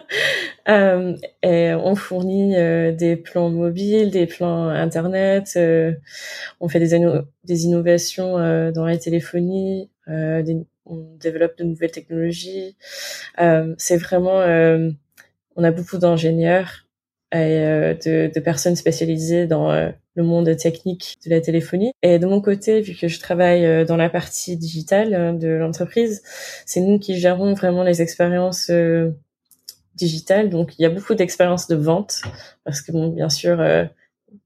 [0.70, 5.94] euh, et on fournit euh, des plans mobiles, des plans Internet, euh,
[6.60, 7.00] on fait des,
[7.44, 12.76] des innovations euh, dans la téléphonie, des, on développe de nouvelles technologies.
[13.78, 14.42] c'est vraiment,
[15.56, 16.83] on a beaucoup d'ingénieurs euh,
[17.34, 21.91] de, de, personnes spécialisées dans euh, le monde technique de la téléphonie.
[22.02, 26.22] Et de mon côté, vu que je travaille euh, dans la partie digitale de l'entreprise,
[26.65, 28.72] c'est nous qui gérons vraiment les expériences
[29.96, 30.50] digitales.
[30.50, 32.22] Donc, il y a beaucoup d'expériences de vente
[32.63, 33.63] parce que, bon, bien sûr,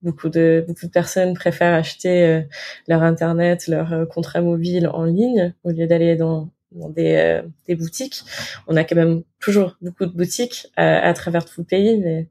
[0.02, 2.43] beaucoup de beaucoup de personnes préfèrent acheter
[2.88, 8.21] leur internet, leur contrat mobile en ligne au lieu d'aller dans des, des boutiques.
[8.67, 12.27] On a quand même toujours beaucoup de boutiques à, à travers tout le pays, mais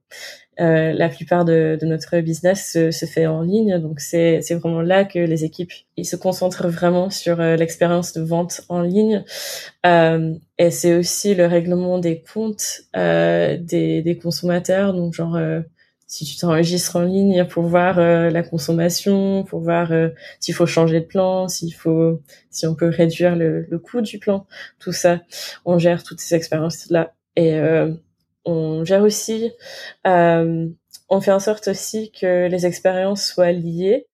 [0.58, 4.80] euh, la plupart de, de, notre business se, se, fait en ligne, donc c'est vraiment
[4.80, 9.22] là que les équipes ils se concentrent vraiment sur euh, l'expérience de vente en ligne.
[9.84, 15.38] Euh, et c'est aussi le règlement des comptes euh, des, des, consommateurs, donc genre
[16.06, 19.92] si tu t'enregistres en ligne pour voir la consommation, pour voir
[20.40, 24.18] s'il faut changer de plan, s'il faut, si on peut réduire le, le coût du
[24.18, 24.46] plan,
[24.78, 25.20] tout ça,
[25.64, 27.14] on gère toutes ces expériences là.
[27.34, 27.58] Et
[28.46, 29.52] on gère aussi,
[30.06, 30.68] euh,
[31.08, 34.06] on fait en sorte aussi que les expériences soient liées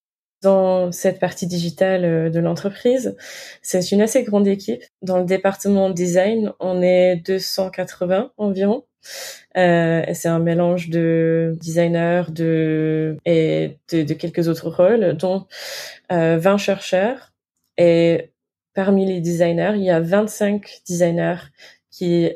[0.42, 3.16] dans cette partie digitale euh, de l'entreprise.
[3.60, 4.82] C'est une assez grande équipe.
[5.02, 8.84] Dans le département design, on est 280 environ.
[9.56, 15.46] Euh, c'est un mélange de designers de, et de, de quelques autres rôles, dont
[16.10, 17.32] euh, 20 chercheurs.
[17.78, 18.32] Et
[18.74, 21.50] parmi les designers, il y a 25 designers
[21.90, 22.30] qui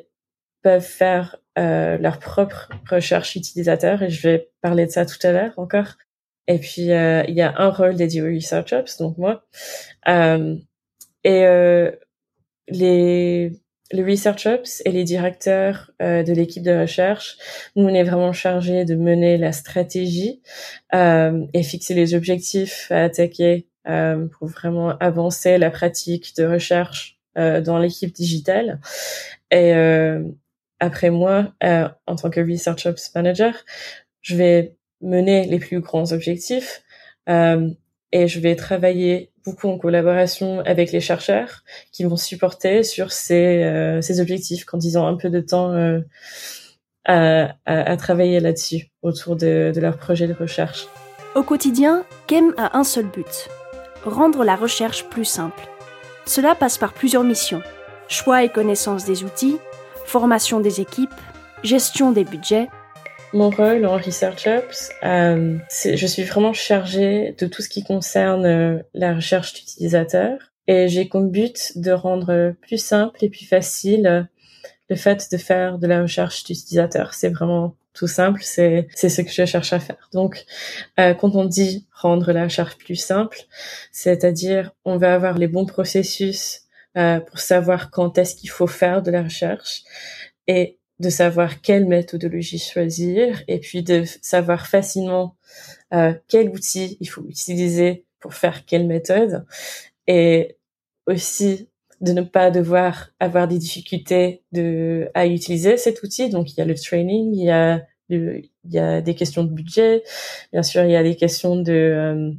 [0.62, 5.32] peuvent faire euh, leur propre recherche utilisateur et je vais parler de ça tout à
[5.32, 5.96] l'heure encore.
[6.48, 9.44] Et puis euh, il y a un rôle dédié aux research ops, donc moi.
[10.08, 10.56] Euh,
[11.24, 11.90] et euh,
[12.68, 13.52] les
[13.92, 17.36] les research ops et les directeurs euh, de l'équipe de recherche,
[17.76, 20.42] nous on est vraiment chargés de mener la stratégie
[20.92, 28.12] et fixer les objectifs à attaquer pour vraiment avancer la pratique de recherche dans l'équipe
[28.12, 28.80] digitale.
[29.50, 29.72] Et
[30.80, 33.54] après moi, euh, en tant que Research Ops Manager,
[34.20, 36.82] je vais mener les plus grands objectifs
[37.28, 37.70] euh,
[38.12, 43.62] et je vais travailler beaucoup en collaboration avec les chercheurs qui vont supporter sur ces,
[43.62, 46.00] euh, ces objectifs quand ils ont un peu de temps euh,
[47.06, 50.88] à, travailler là-dessus autour de, de leur projet de recherche.
[51.34, 53.48] Au quotidien, KEM a un seul but,
[54.04, 55.68] rendre la recherche plus simple.
[56.24, 57.62] Cela passe par plusieurs missions.
[58.08, 59.58] Choix et connaissance des outils,
[60.04, 61.14] formation des équipes,
[61.62, 62.68] gestion des budgets.
[63.32, 68.46] Mon rôle en Research Ops, euh, je suis vraiment chargée de tout ce qui concerne
[68.46, 74.06] euh, la recherche d'utilisateurs et j'ai comme but de rendre plus simple et plus facile
[74.06, 74.22] euh,
[74.88, 77.14] le fait de faire de la recherche d'utilisateurs.
[77.14, 80.08] C'est vraiment tout simple, c'est c'est ce que je cherche à faire.
[80.12, 80.44] Donc,
[81.00, 83.38] euh, quand on dit rendre la recherche plus simple,
[83.90, 86.62] c'est-à-dire on va avoir les bons processus
[86.96, 89.82] euh, pour savoir quand est-ce qu'il faut faire de la recherche
[90.46, 95.36] et de savoir quelle méthodologie choisir et puis de savoir facilement
[95.92, 99.44] euh, quel outil il faut utiliser pour faire quelle méthode
[100.06, 100.56] et
[101.06, 101.68] aussi
[102.00, 106.28] de ne pas devoir avoir des difficultés de à utiliser cet outil.
[106.28, 109.50] Donc il y a le training il y a il y a des questions de
[109.50, 110.04] budget
[110.52, 112.32] bien sûr il y a des questions de euh,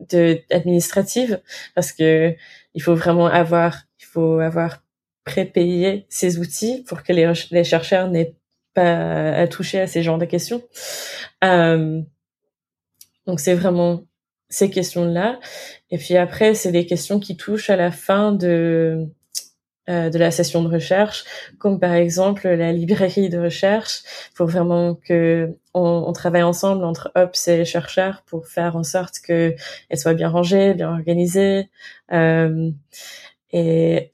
[0.00, 1.40] de administratives
[1.74, 2.34] parce que
[2.74, 4.82] il faut vraiment avoir, il faut avoir
[5.24, 8.34] prépayé ces outils pour que les, les chercheurs n'aient
[8.74, 10.62] pas à toucher à ces genres de questions.
[11.42, 12.02] Euh,
[13.26, 14.04] donc c'est vraiment
[14.48, 15.40] ces questions-là.
[15.90, 19.08] Et puis après, c'est des questions qui touchent à la fin de
[19.90, 21.24] euh, de la session de recherche,
[21.58, 24.02] comme par exemple la librairie de recherche,
[24.34, 29.18] pour vraiment que on, on travaille ensemble entre Ops et chercheurs pour faire en sorte
[29.20, 29.54] que
[29.90, 31.68] elle soit bien rangée, bien organisée.
[32.12, 32.70] Euh,
[33.52, 34.13] et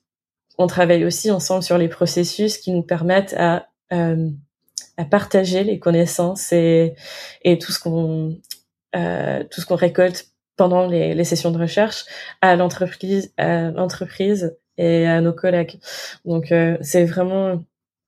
[0.61, 4.29] on travaille aussi ensemble sur les processus qui nous permettent à euh,
[5.11, 6.95] partager les connaissances et
[7.43, 8.39] et tout ce qu'on
[8.95, 12.05] euh, tout ce qu'on récolte pendant les, sessions de recherche
[12.43, 15.79] à l'entreprise, à l'entreprise et à nos collègues.
[16.27, 17.65] Donc euh, c'est vraiment,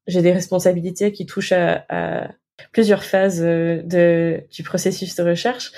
[0.07, 2.29] j'ai des responsabilités qui touchent à,
[2.73, 5.73] plusieurs phases du processus de recherche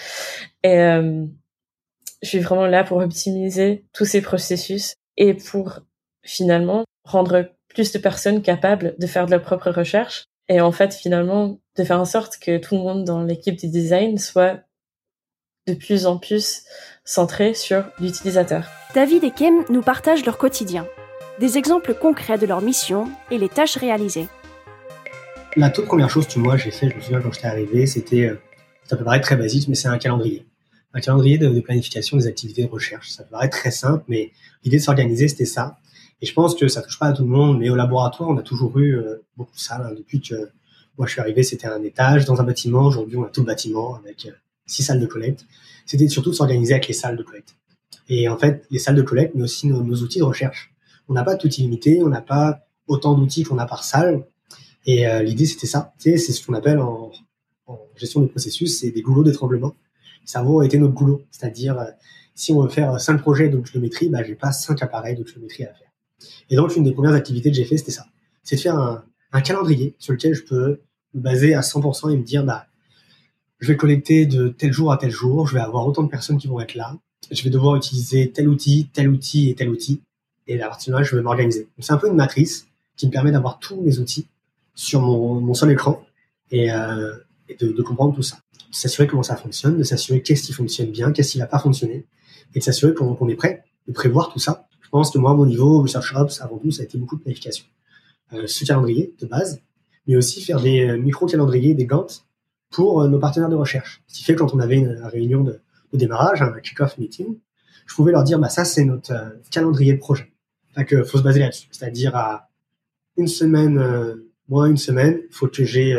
[0.64, 5.80] et je suis vraiment là pour optimiser tous ces processus et pour
[6.24, 10.94] finalement rendre plus de personnes capables de faire de leur propre recherche et en fait
[10.94, 14.60] finalement de faire en sorte que tout le monde dans l'équipe du design soit
[15.66, 16.64] de plus en plus
[17.04, 18.68] centré sur l'utilisateur.
[18.94, 20.86] David et Kim nous partagent leur quotidien,
[21.40, 24.28] des exemples concrets de leur mission et les tâches réalisées.
[25.56, 28.32] La toute première chose que moi j'ai fait, je me souviens quand j'étais arrivé, c'était,
[28.84, 30.46] ça peut paraître très basique, mais c'est un calendrier.
[30.92, 33.10] Un calendrier de, de, planification des activités de recherche.
[33.10, 34.30] Ça peut paraître très simple, mais
[34.62, 35.78] l'idée de s'organiser, c'était ça.
[36.24, 38.38] Et je pense que ça touche pas à tout le monde, mais au laboratoire, on
[38.38, 39.74] a toujours eu euh, beaucoup de.
[39.74, 39.92] Hein.
[39.94, 40.48] Depuis que
[40.96, 42.86] moi je suis arrivé, c'était un étage dans un bâtiment.
[42.86, 44.30] Aujourd'hui, on a tout le bâtiment avec euh,
[44.64, 45.44] six salles de collecte.
[45.84, 47.56] C'était surtout de s'organiser avec les salles de collecte.
[48.08, 50.72] Et en fait, les salles de collecte, mais aussi nos, outils de recherche.
[51.10, 54.24] On n'a pas tout illimité, on n'a pas autant d'outils qu'on a par salle.
[54.86, 55.92] Et euh, l'idée, c'était ça.
[55.98, 57.12] c'est ce qu'on appelle en,
[57.96, 59.74] gestion de processus, c'est des goulots d'étranglement.
[60.22, 61.20] Le cerveau a été notre goulot.
[61.30, 61.76] C'est-à-dire,
[62.34, 65.83] si on veut faire cinq projets d'oxymétrie, bah, j'ai pas cinq appareils d'oxymétrie à faire.
[66.50, 68.06] Et donc, une des premières activités que j'ai fait, c'était ça.
[68.42, 70.80] C'est de faire un, calendrier sur lequel je peux
[71.14, 72.66] me baser à 100% et me dire, bah,
[73.58, 76.38] je vais collecter de tel jour à tel jour, je vais avoir autant de personnes
[76.38, 76.96] qui vont être là,
[77.30, 80.02] je vais devoir utiliser tel outil, tel outil et tel outil.
[80.46, 81.68] Et à partir de là, je vais m'organiser.
[81.78, 84.28] C'est un peu une matrice qui me permet d'avoir tous mes outils
[84.74, 86.04] sur mon, seul écran
[86.50, 87.14] et, euh,
[87.58, 88.38] de, comprendre tout ça.
[88.70, 91.58] De s'assurer comment ça fonctionne, de s'assurer qu'est-ce qui fonctionne bien, qu'est-ce qui va pas
[91.58, 92.04] fonctionner,
[92.54, 95.44] et de s'assurer qu'on qu est prêt, de prévoir tout ça pense que moi, mon
[95.44, 97.66] niveau Research Ops, avant tout, ça a été beaucoup de planification.
[98.32, 99.60] Euh, ce calendrier de base,
[100.06, 102.24] mais aussi faire des euh, micro-calendriers, des Gantt
[102.70, 104.04] pour euh, nos partenaires de recherche.
[104.06, 105.60] Ce qui fait que quand on avait une, réunion de,
[105.94, 107.40] démarrage, un kick-off meeting,
[107.86, 109.12] je pouvais leur dire, bah ça c'est notre
[109.50, 110.32] calendrier de projet.
[110.76, 111.66] Fait que faut se baser là-dessus.
[111.72, 112.50] C'est-à-dire à
[113.16, 115.92] une semaine, euh, moins une semaine, faut que j'ai,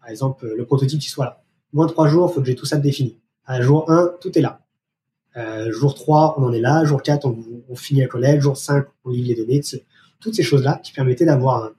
[0.00, 1.44] par exemple, le prototype qui soit là.
[1.72, 3.20] Moins trois jours, faut que j'ai tout ça défini.
[3.44, 4.65] À jour 1, tout est là.
[5.36, 6.84] Euh, jour 3, on en est là.
[6.84, 8.42] Jour 4, on, finit la collecte.
[8.42, 9.60] Jour 5, on livre les données.
[10.20, 11.72] Toutes ces choses-là qui permettaient d'avoir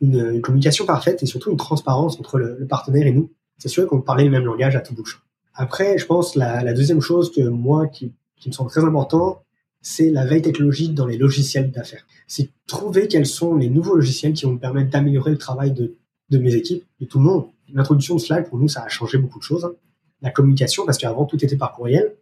[0.00, 3.30] une, communication parfaite et surtout une transparence entre le, partenaire et nous.
[3.58, 5.08] C'est sûr qu'on parlait le même langage à tout bout.
[5.54, 8.12] Après, je pense la, la deuxième chose que moi qui,
[8.46, 9.42] me semble très important,
[9.80, 12.06] c'est la veille technologique dans les logiciels d'affaires.
[12.26, 15.94] C'est trouver quels sont les nouveaux logiciels qui vont me permettre d'améliorer le travail de,
[16.30, 17.46] de mes équipes, de tout le monde.
[17.72, 19.64] L'introduction de Slack, pour nous, ça a changé beaucoup de choses.
[19.64, 19.72] Hein.
[20.20, 22.14] La communication, parce qu'avant, tout était par courriel.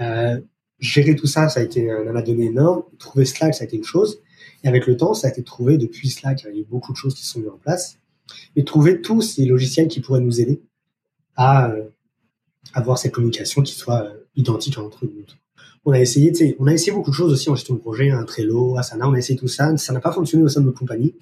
[0.00, 0.40] Euh,
[0.78, 2.82] gérer tout ça, ça a été de données énorme.
[2.98, 4.20] Trouver Slack, ça a été une chose.
[4.64, 6.42] Et avec le temps, ça a été trouvé depuis Slack.
[6.42, 7.98] Il y a eu beaucoup de choses qui sont mises en place.
[8.56, 10.60] Mais trouver tous ces logiciels qui pourraient nous aider
[11.36, 11.84] à euh,
[12.74, 15.24] avoir cette communication qui soit euh, identique entre nous.
[15.84, 18.24] On a essayé, on a essayé beaucoup de choses aussi en gestion de projet, un
[18.24, 19.74] Trello, Asana, on a essayé tout ça.
[19.76, 21.14] Ça n'a pas fonctionné au sein de notre compagnie.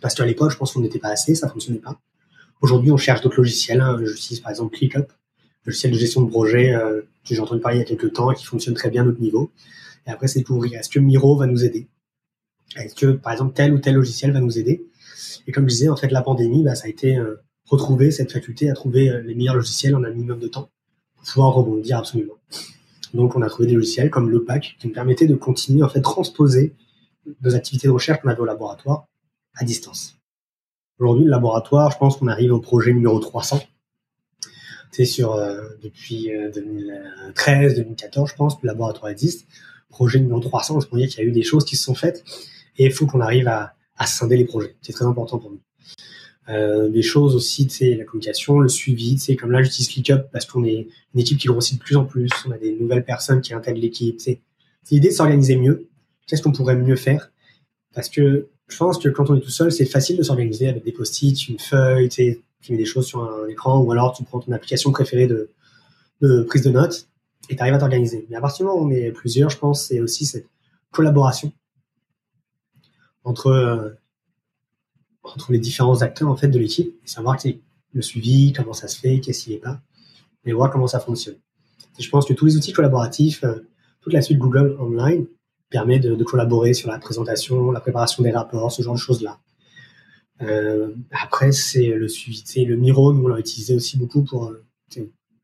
[0.00, 1.98] Parce qu'à l'époque, je pense qu'on n'était pas assez, ça fonctionnait pas.
[2.60, 3.80] Aujourd'hui, on cherche d'autres logiciels.
[3.80, 3.98] Hein.
[4.04, 5.10] J'utilise par exemple ClickUp,
[5.64, 8.30] logiciel de gestion de projet euh, que j'ai entendu parler il y a quelques temps
[8.30, 9.50] et qui fonctionne très bien à notre niveau.
[10.06, 11.88] Et après, c'est découvrir est-ce que Miro va nous aider?
[12.76, 14.86] Est-ce que, par exemple, tel ou tel logiciel va nous aider?
[15.46, 18.32] Et comme je disais, en fait, la pandémie, bah, ça a été euh, retrouver cette
[18.32, 20.70] faculté à trouver euh, les meilleurs logiciels en un minimum de temps
[21.16, 22.34] pour pouvoir rebondir absolument.
[23.14, 25.88] Donc, on a trouvé des logiciels comme le pack qui nous permettaient de continuer, en
[25.88, 26.74] fait, transposer
[27.42, 29.06] nos activités de recherche qu'on avait au laboratoire
[29.54, 30.16] à distance.
[30.98, 33.60] Aujourd'hui, le laboratoire, je pense qu'on arrive au projet numéro 300
[34.94, 39.48] c'est sur euh, depuis 2013, euh, 2014, je pense, le laboratoire existe.
[39.88, 41.96] Projet numéro 300, c'est pour dire qu'il y a eu des choses qui se sont
[41.96, 42.22] faites
[42.78, 44.76] et il faut qu'on arrive à, à scinder les projets.
[44.82, 45.60] C'est très important pour nous.
[46.48, 50.44] Euh, des choses aussi, c'est la communication, le suivi, c'est comme là j'utilise ClickUp parce
[50.46, 53.40] qu'on est une équipe qui grossit de plus en plus, on a des nouvelles personnes
[53.40, 54.20] qui intègrent l'équipe.
[54.20, 54.40] C'est
[54.92, 55.88] l'idée de s'organiser mieux.
[56.28, 57.32] Qu'est-ce qu'on pourrait mieux faire?
[57.94, 60.84] Parce que je pense que quand on est tout seul, c'est facile de s'organiser avec
[60.84, 62.08] des post-it, une feuille,
[62.64, 65.50] tu mets des choses sur un écran, ou alors tu prends ton application préférée de,
[66.48, 67.08] prise de notes
[67.50, 68.26] et tu arrives à t'organiser.
[68.30, 70.48] Mais à partir du moment où on est plusieurs, je pense, c'est aussi cette
[70.90, 71.52] collaboration
[73.22, 73.90] entre, euh,
[75.22, 77.36] entre les différents acteurs en fait de l'équipe et savoir
[77.92, 79.80] le suivi, comment ça se fait, qu'est-ce qui n'est pas,
[80.46, 81.36] et voir comment ça fonctionne.
[81.98, 83.68] Je pense que tous les outils collaboratifs, euh,
[84.00, 85.26] toute la suite Google Online
[85.68, 89.38] permet de, de, collaborer sur la présentation, la préparation des rapports, ce genre de choses-là.
[90.42, 92.42] Euh, après, c'est le suivi.
[92.44, 94.64] C'est le Miro, nous on l'a utilisé aussi beaucoup pour euh,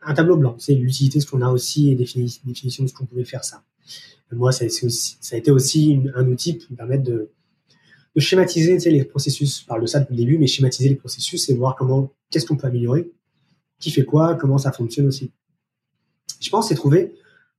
[0.03, 0.57] un tableau blanc.
[0.59, 3.62] C'est l'utilité, ce qu'on a aussi et défini, définition de ce qu'on pouvait faire ça.
[4.32, 7.30] Et moi, ça, aussi, ça a été aussi un outil pour me permettre de,
[8.14, 9.61] de schématiser les processus.
[9.62, 12.47] Je parle de ça depuis le début, mais schématiser les processus et voir comment, qu'est-ce
[12.47, 13.11] qu'on peut améliorer,
[13.78, 15.32] qui fait quoi, comment ça fonctionne aussi.
[16.41, 17.14] Je pense c'est trouver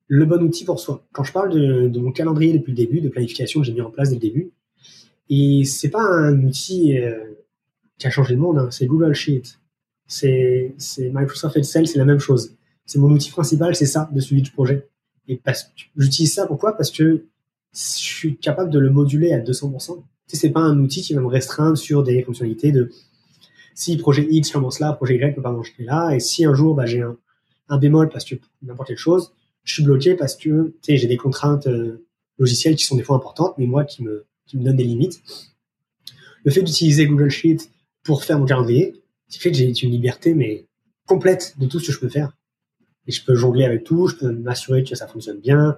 [0.07, 1.07] le bon outil pour soi.
[1.13, 3.81] Quand je parle de, de, mon calendrier depuis le début, de planification que j'ai mis
[3.81, 4.51] en place dès le début,
[5.33, 7.17] et c'est pas un outil euh,
[7.97, 9.43] qui a changé le monde, hein, c'est Google Sheet,
[10.05, 12.57] c'est Microsoft Excel, c'est la même chose.
[12.85, 14.89] C'est mon outil principal, c'est ça, de suivi du projet.
[15.29, 15.39] Et
[15.95, 16.75] j'utilise ça pourquoi?
[16.75, 17.27] Parce que
[17.73, 20.03] je suis capable de le moduler à 200%.
[20.27, 22.91] Tu c'est pas un outil qui va me restreindre sur des fonctionnalités de
[23.73, 26.75] si projet X commence là, projet Y peut pas manger là, et si un jour
[26.75, 27.17] bah, j'ai un,
[27.69, 31.67] un bémol parce que n'importe quelle chose, je suis bloqué parce que j'ai des contraintes
[31.67, 32.05] euh,
[32.37, 35.21] logicielles qui sont des fois importantes, mais moi qui me, qui me donnent des limites.
[36.43, 37.71] Le fait d'utiliser Google Sheet
[38.03, 40.67] pour faire mon calendrier, c'est fait que j'ai une liberté mais
[41.05, 42.37] complète de tout ce que je peux faire.
[43.07, 45.77] Et je peux jongler avec tout, je peux m'assurer que ça fonctionne bien,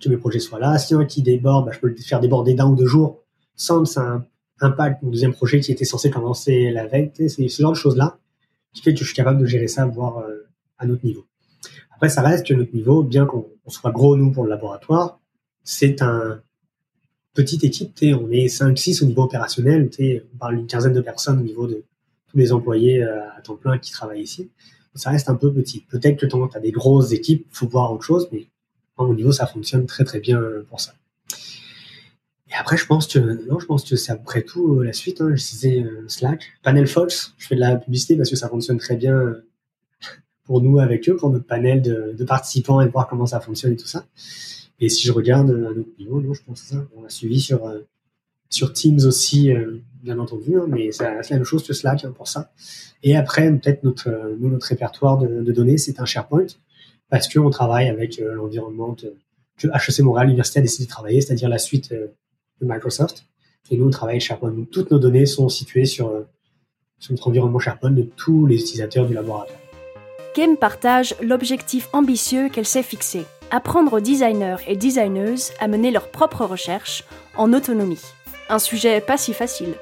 [0.00, 0.78] que mes projets soient là.
[0.78, 3.22] Si un qui déborde, bah, je peux le faire déborder d'un ou deux jours
[3.56, 4.24] sans que ça
[4.60, 7.10] impacte mon deuxième projet qui était censé commencer la veille.
[7.14, 8.18] C'est ce genre de choses-là
[8.72, 10.48] qui fait que je suis capable de gérer ça, voire euh,
[10.78, 11.26] à notre niveau.
[11.90, 15.20] Après, ça reste que notre niveau, bien qu'on soit gros, nous, pour le laboratoire,
[15.64, 16.40] c'est un
[17.34, 17.98] petite équipe.
[18.02, 19.90] On est 5-6 au niveau opérationnel.
[20.34, 21.84] On parle d'une quinzaine de personnes au niveau de
[22.28, 24.50] tous les employés euh, à temps plein qui travaillent ici.
[24.94, 25.80] Ça reste un peu petit.
[25.88, 28.48] Peut-être que tu as des grosses équipes, faut voir autre chose, mais
[28.98, 30.92] à mon niveau, ça fonctionne très très bien pour ça.
[32.52, 33.18] Et après, je pense que
[33.48, 35.22] non, je pense que c'est à peu près tout euh, la suite.
[35.22, 35.30] Hein.
[35.34, 37.34] Je disais euh, Slack, Panel Fox.
[37.38, 39.36] Je fais de la publicité parce que ça fonctionne très bien
[40.44, 43.40] pour nous avec eux, pour notre panel de, de, participants et de voir comment ça
[43.40, 44.04] fonctionne et tout ça.
[44.82, 46.84] Et si je regarde à notre niveau, non, je pense que ça.
[46.96, 47.78] On a suivi sur euh,
[48.50, 52.12] sur Teams aussi, euh, bien entendu, hein, mais c'est la même chose que Slack hein,
[52.14, 52.50] pour ça.
[53.04, 56.48] Et après, peut-être notre euh, notre répertoire de, données, c'est un SharePoint
[57.08, 58.96] parce qu'on travaille avec l'environnement
[59.56, 63.26] que HEC Montréal Université a décidé de travailler, c'est-à-dire la suite de Microsoft.
[63.70, 64.52] Et nous, on travaille SharePoint.
[64.72, 66.10] Toutes nos données sont situées sur,
[66.98, 69.58] sur notre environnement SharePoint de tous les utilisateurs du laboratoire.
[70.34, 76.10] Kim partage l'objectif ambitieux qu'elle s'est fixé apprendre aux designers et designeuses à mener leurs
[76.10, 77.04] propres recherches
[77.36, 78.02] en autonomie.
[78.48, 79.74] Un sujet pas si facile.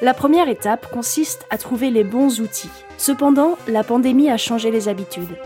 [0.00, 2.70] La première étape consiste à trouver les bons outils.
[2.98, 5.36] Cependant, la pandémie a changé les habitudes.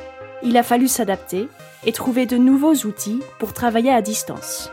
[0.43, 1.49] Il a fallu s'adapter
[1.87, 4.71] et trouver de nouveaux outils pour travailler à distance.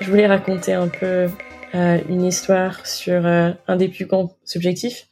[0.00, 1.28] Je voulais raconter un peu
[1.74, 5.08] euh, une histoire sur euh, un des plus grands objectifs.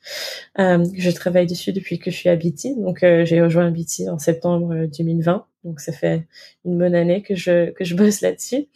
[0.59, 2.75] Euh, je travaille dessus depuis que je suis à BT.
[2.77, 5.47] Donc, j'ai rejoint BT en septembre 2020.
[5.65, 6.27] Donc, ça fait
[6.65, 8.67] une bonne année que je que je bosse là-dessus.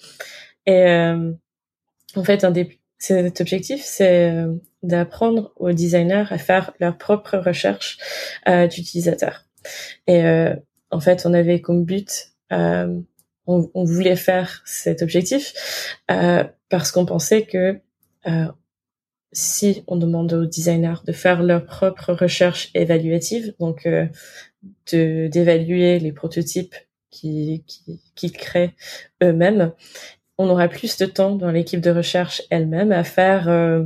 [0.67, 0.87] Et
[2.15, 4.35] en fait, un des cet objectif, c'est
[4.83, 7.99] d'apprendre aux designers à faire leur propre recherche
[8.71, 9.47] d'utilisateurs.
[10.07, 10.23] Et
[10.91, 12.33] en fait, on avait comme but
[13.49, 17.81] on, on, voulait faire cet objectif euh, parce qu'on pensait que
[18.27, 18.47] euh,
[19.33, 24.07] si on demande aux designers de faire leur propre recherche évaluative, donc euh,
[24.91, 26.75] d'évaluer les prototypes
[27.11, 28.75] qu'ils qui, qui créent
[29.23, 29.73] eux-mêmes,
[30.37, 33.85] on aura plus de temps dans l'équipe de recherche elle-même à faire euh,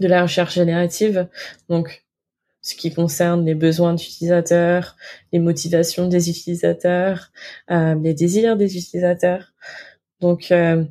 [0.00, 1.28] de la recherche générative,
[1.68, 2.04] donc
[2.64, 4.96] ce qui concerne les besoins d'utilisateurs,
[5.32, 7.30] les motivations des utilisateurs,
[7.70, 9.52] euh, les désirs des utilisateurs.
[10.20, 10.84] Donc, euh,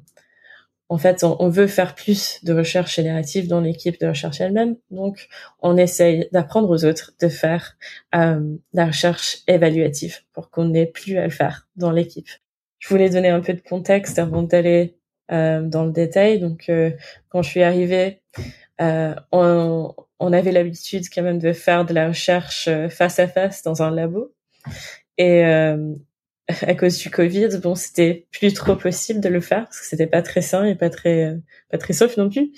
[0.94, 4.76] en fait, on, veut faire plus de recherche générative dans l'équipe de recherche elle-même.
[4.92, 5.28] Donc,
[5.60, 7.76] on essaye d'apprendre aux autres de faire
[8.14, 12.30] euh, la recherche évaluative pour qu'on n'ait plus à le faire dans l'équipe.
[12.78, 15.00] Je voulais donner un peu de contexte avant d'aller
[15.32, 16.40] euh, dans le détail.
[16.40, 16.92] Donc, euh,
[17.30, 18.22] quand je suis arrivée,
[18.80, 23.64] euh, on, on, avait l'habitude quand même de faire de la recherche face à face
[23.64, 24.32] dans un labo.
[25.18, 25.44] Et
[26.48, 30.08] à cause du Covid, bon, c'était plus trop possible de le faire parce que c'était
[30.08, 31.38] pas très sain et pas très
[31.72, 32.52] pas très sauf non plus.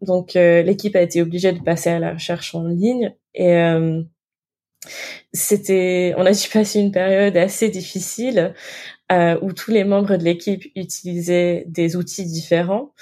[0.00, 4.02] Donc euh, l'équipe a été obligée de passer à la recherche en ligne et euh,
[5.32, 8.54] c'était on a dû passer une période assez difficile
[9.12, 12.92] euh, où tous les membres de l'équipe utilisaient des outils différents.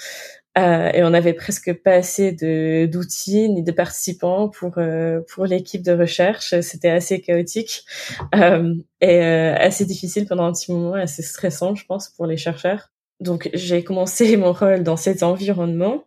[0.57, 5.45] Euh, et on n'avait presque pas assez de d'outils ni de participants pour euh, pour
[5.45, 6.59] l'équipe de recherche.
[6.61, 7.83] C'était assez chaotique
[8.35, 12.37] euh, et euh, assez difficile pendant un petit moment, assez stressant, je pense, pour les
[12.37, 12.91] chercheurs.
[13.19, 16.05] Donc j'ai commencé mon rôle dans cet environnement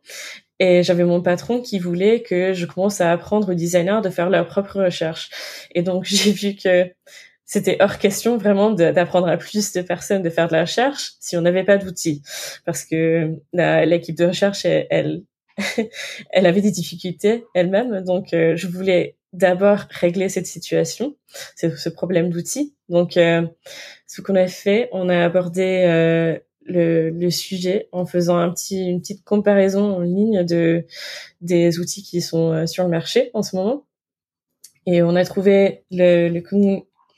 [0.59, 4.31] et j'avais mon patron qui voulait que je commence à apprendre aux designers de faire
[4.31, 5.31] leur propre recherche.
[5.75, 6.91] Et donc j'ai vu que
[7.51, 11.37] c'était hors question vraiment d'apprendre à plus de personnes de faire de la recherche si
[11.37, 12.23] on n'avait pas d'outils.
[12.65, 15.25] Parce que l'équipe de recherche, elle,
[16.31, 18.05] elle, avait des difficultés elle-même.
[18.05, 21.17] Donc, euh, je voulais d'abord régler cette situation,
[21.57, 22.77] ce problème d'outils.
[22.89, 23.45] Donc, euh,
[24.07, 29.01] ce qu'on a fait, on a abordé euh, le, sujet en faisant un petit, une
[29.01, 30.87] petite comparaison en ligne de
[31.41, 33.87] des outils qui sont sur le marché en ce moment.
[34.87, 36.41] Et on a trouvé le, le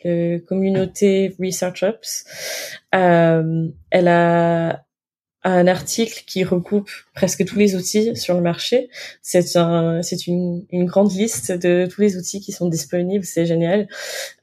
[0.05, 2.25] la communauté Research Ops.
[2.95, 4.85] Euh, elle a
[5.45, 8.89] un article qui regroupe presque tous les outils sur le marché.
[9.23, 13.25] C'est un, c'est une, une grande liste de tous les outils qui sont disponibles.
[13.25, 13.89] C'est génial.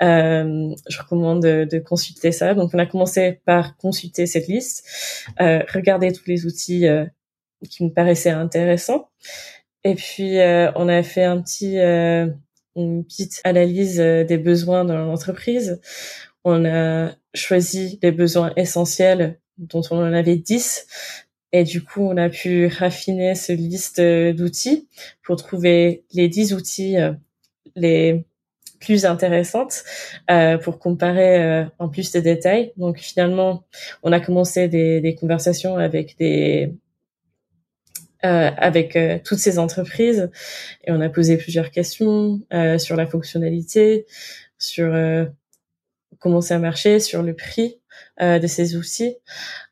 [0.01, 2.53] Euh, je recommande de, de, consulter ça.
[2.53, 4.85] Donc, on a commencé par consulter cette liste,
[5.39, 7.05] euh, regarder tous les outils euh,
[7.69, 9.09] qui me paraissaient intéressants.
[9.83, 12.27] Et puis, euh, on a fait un petit, euh,
[12.79, 15.79] une petite analyse euh, des besoins dans l'entreprise.
[16.43, 20.87] On a choisi les besoins essentiels dont on en avait 10.
[21.51, 24.87] Et du coup, on a pu raffiner ce liste d'outils
[25.23, 26.95] pour trouver les 10 outils
[27.75, 28.23] les
[28.79, 29.83] plus intéressantes
[30.31, 32.71] euh, pour comparer euh, en plus de détails.
[32.77, 33.63] Donc finalement,
[34.03, 36.73] on a commencé des, des conversations avec des
[38.25, 40.29] euh, avec euh, toutes ces entreprises
[40.83, 44.07] et on a posé plusieurs questions euh, sur la fonctionnalité,
[44.57, 44.93] sur
[46.19, 47.79] comment ça marchait, sur le prix
[48.19, 49.15] de ces outils.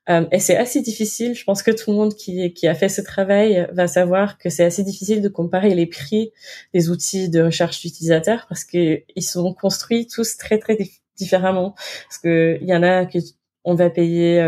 [0.07, 1.35] et c'est assez difficile.
[1.35, 4.49] Je pense que tout le monde qui, qui a fait ce travail va savoir que
[4.49, 6.31] c'est assez difficile de comparer les prix
[6.73, 10.77] des outils de recherche d'utilisateurs parce qu'ils sont construits tous très très
[11.17, 11.75] différemment.
[12.07, 13.19] Parce que il y en a que
[13.65, 14.39] on va payer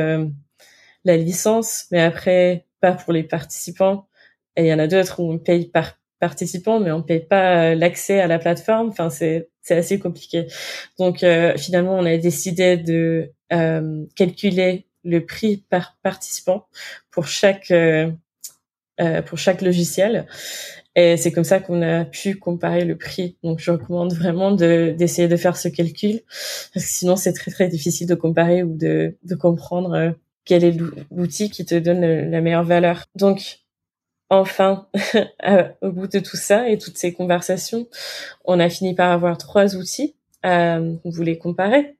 [1.03, 4.07] la licence, mais après pas pour les participants.
[4.55, 7.71] Et il y en a d'autres où on paye par participant, mais on paye pas
[7.71, 8.89] euh, l'accès à la plateforme.
[8.89, 10.47] Enfin, c'est c'est assez compliqué.
[10.97, 16.67] Donc euh, finalement, on a décidé de euh, calculer le prix par participant
[17.11, 18.11] pour chaque euh,
[19.01, 20.27] euh pour chaque logiciel.
[20.95, 23.37] Et c'est comme ça qu'on a pu comparer le prix.
[23.43, 26.21] Donc, je recommande vraiment de, d'essayer de faire ce calcul,
[26.73, 30.15] parce que sinon, c'est très, très difficile de comparer ou de, de comprendre
[30.45, 30.77] quel est
[31.11, 33.05] l'outil qui te donne la meilleure valeur.
[33.15, 33.59] Donc,
[34.29, 34.87] enfin,
[35.81, 37.87] au bout de tout ça et toutes ces conversations,
[38.45, 40.15] on a fini par avoir trois outils.
[40.45, 41.97] Euh, vous les comparer.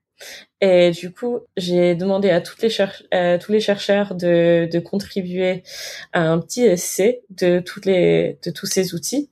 [0.62, 5.64] Et du coup, j'ai demandé à, les tous les chercheurs de, de, contribuer
[6.12, 9.30] à un petit essai de, toutes les, de tous ces outils.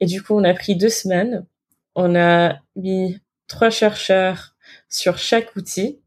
[0.00, 1.46] Et du coup, on a pris deux semaines.
[1.94, 4.54] On a mis trois chercheurs
[4.88, 6.00] sur chaque outil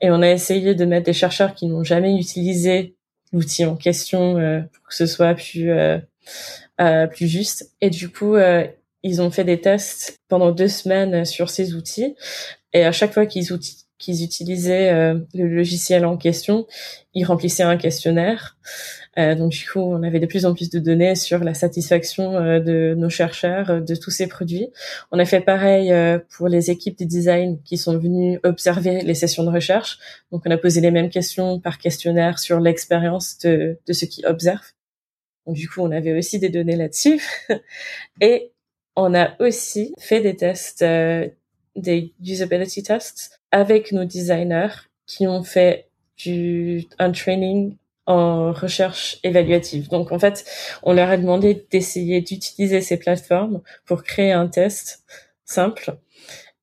[0.00, 2.94] et on a essayé de mettre des chercheurs qui n'ont jamais utilisé
[3.32, 5.98] l'outil en question euh, pour que ce soit plus euh,
[6.80, 7.72] euh, plus juste.
[7.80, 8.36] Et du coup,
[9.02, 12.16] ils ont fait des tests pendant deux semaines sur ces outils.
[12.72, 13.52] Et à chaque fois qu'ils
[14.00, 16.66] qu'ils utilisaient le logiciel en question,
[17.14, 18.56] ils remplissaient un questionnaire.
[19.18, 22.36] Euh, donc du coup, on avait de plus en plus de données sur la satisfaction
[22.36, 24.68] euh, de nos chercheurs euh, de tous ces produits.
[25.10, 25.92] On a fait pareil
[26.30, 29.98] pour les équipes de design qui sont venues observer les sessions de recherche.
[30.30, 34.24] Donc on a posé les mêmes questions par questionnaire sur l'expérience de, de ceux qui
[34.24, 34.72] observent.
[35.46, 37.20] Donc du coup, on avait aussi des données là-dessus.
[38.20, 38.52] Et
[38.94, 40.84] on a aussi fait des tests,
[41.76, 47.76] des usability tests avec nos designers qui ont fait du, un training
[48.06, 49.88] en recherche évaluative.
[49.88, 50.44] Donc en fait,
[50.82, 55.04] on leur a demandé d'essayer d'utiliser ces plateformes pour créer un test
[55.44, 55.96] simple.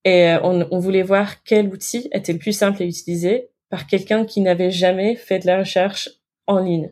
[0.03, 3.87] Et euh, on, on, voulait voir quel outil était le plus simple à utiliser par
[3.87, 6.09] quelqu'un qui n'avait jamais fait de la recherche
[6.47, 6.91] en ligne.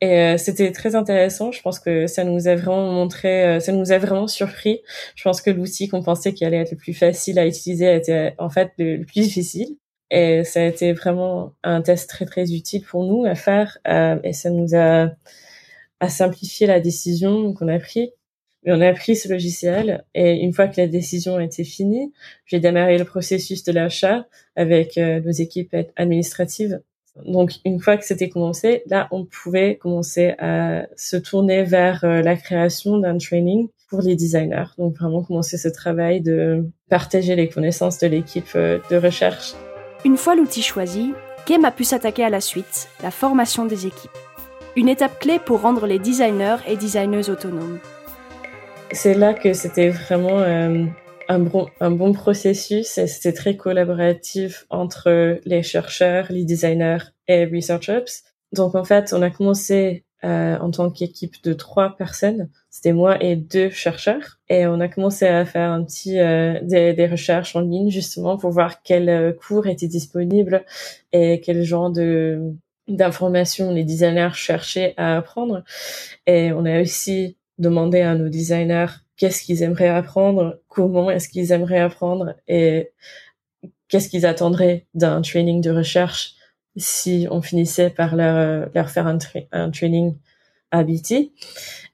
[0.00, 1.52] Et euh, c'était très intéressant.
[1.52, 4.80] Je pense que ça nous a vraiment montré, euh, ça nous a vraiment surpris.
[5.14, 8.34] Je pense que l'outil qu'on pensait qu'il allait être le plus facile à utiliser était
[8.38, 9.76] en fait le plus difficile.
[10.10, 14.18] Et ça a été vraiment un test très très utile pour nous à faire euh,
[14.22, 15.10] et ça nous a,
[16.00, 18.10] a simplifié la décision qu'on a prise.
[18.66, 22.12] On a pris ce logiciel et une fois que la décision a été finie,
[22.46, 24.26] j'ai démarré le processus de l'achat
[24.56, 26.80] avec euh, nos équipes administratives.
[27.24, 32.22] Donc une fois que c'était commencé, là on pouvait commencer à se tourner vers euh,
[32.22, 34.66] la création d'un training pour les designers.
[34.78, 39.54] Donc vraiment commencer ce travail de partager les connaissances de l'équipe euh, de recherche
[40.06, 41.14] une fois l'outil choisi,
[41.46, 44.10] Kim a pu s'attaquer à la suite, la formation des équipes.
[44.76, 47.80] Une étape clé pour rendre les designers et designeuses autonomes.
[48.92, 50.84] C'est là que c'était vraiment euh,
[51.28, 57.44] un, bon, un bon processus et c'était très collaboratif entre les chercheurs, les designers et
[57.44, 58.04] researchers.
[58.52, 62.48] Donc en fait, on a commencé euh, en tant qu'équipe de trois personnes.
[62.70, 64.40] C'était moi et deux chercheurs.
[64.48, 68.38] Et on a commencé à faire un petit euh, des, des, recherches en ligne justement
[68.38, 70.64] pour voir quels euh, cours étaient disponibles
[71.12, 72.40] et quel genre de
[72.88, 75.64] d'informations les designers cherchaient à apprendre.
[76.26, 78.86] Et on a aussi demandé à nos designers
[79.16, 82.90] qu'est-ce qu'ils aimeraient apprendre, comment est-ce qu'ils aimeraient apprendre et
[83.88, 86.34] qu'est-ce qu'ils attendraient d'un training de recherche
[86.76, 90.14] si on finissait par leur, leur faire un, training
[90.70, 91.32] à BT.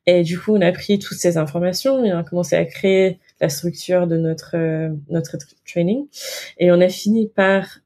[0.07, 3.20] Et du coup, on a pris toutes ces informations et on a commencé à créer
[3.41, 6.07] la structure de notre notre training.
[6.59, 7.79] Et on a fini par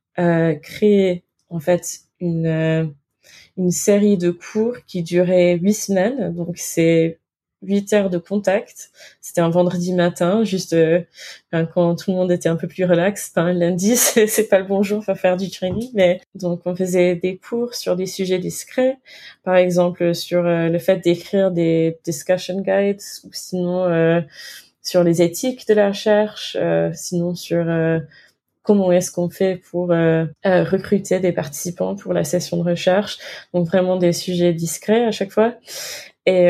[0.62, 2.94] créer en fait une
[3.58, 6.34] une série de cours qui durait huit semaines.
[6.34, 7.18] Donc c'est
[7.62, 8.90] 8 heures de contact.
[9.20, 11.00] C'était un vendredi matin, juste euh,
[11.50, 13.32] quand tout le monde était un peu plus relax.
[13.34, 17.16] Enfin, lundi, c'est pas le bon jour pour faire du training, mais donc on faisait
[17.16, 18.98] des cours sur des sujets discrets,
[19.42, 24.20] par exemple sur euh, le fait d'écrire des discussion guides, ou sinon euh,
[24.82, 26.56] sur les éthiques de la recherche,
[26.94, 27.66] sinon sur
[28.62, 33.18] comment est-ce qu'on fait pour recruter des participants pour la session de recherche.
[33.52, 35.54] Donc vraiment des sujets discrets à chaque fois.
[36.24, 36.46] Et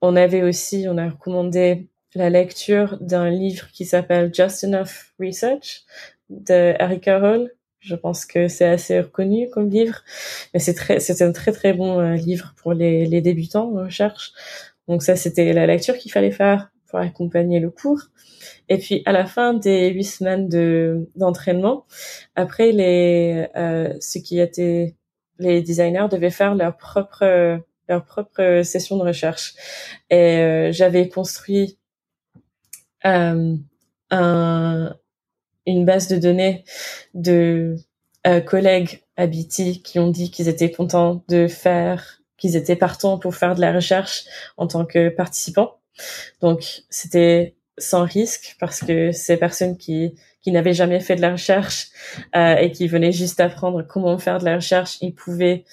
[0.00, 5.82] on avait aussi, on a recommandé la lecture d'un livre qui s'appelle Just Enough Research
[6.30, 7.50] de Erika Hall.
[7.80, 10.02] Je pense que c'est assez reconnu comme livre,
[10.52, 13.84] mais c'est très, c'est un très très bon euh, livre pour les, les débutants en
[13.84, 14.32] recherche.
[14.88, 18.00] Donc ça, c'était la lecture qu'il fallait faire pour accompagner le cours.
[18.68, 21.86] Et puis à la fin des huit semaines de d'entraînement,
[22.34, 24.94] après les euh, ceux qui étaient
[25.38, 29.54] les designers devaient faire leur propre leur propre euh, session de recherche.
[30.10, 31.78] Et euh, j'avais construit
[33.04, 33.56] euh,
[34.10, 34.96] un,
[35.66, 36.64] une base de données
[37.14, 37.76] de
[38.44, 43.54] collègues à qui ont dit qu'ils étaient contents de faire, qu'ils étaient partants pour faire
[43.54, 44.24] de la recherche
[44.56, 45.78] en tant que participants.
[46.40, 50.16] Donc c'était sans risque parce que ces personnes qui
[50.46, 51.88] qui n'avaient jamais fait de la recherche
[52.36, 55.64] euh, et qui venaient juste apprendre comment faire de la recherche, ils pouvaient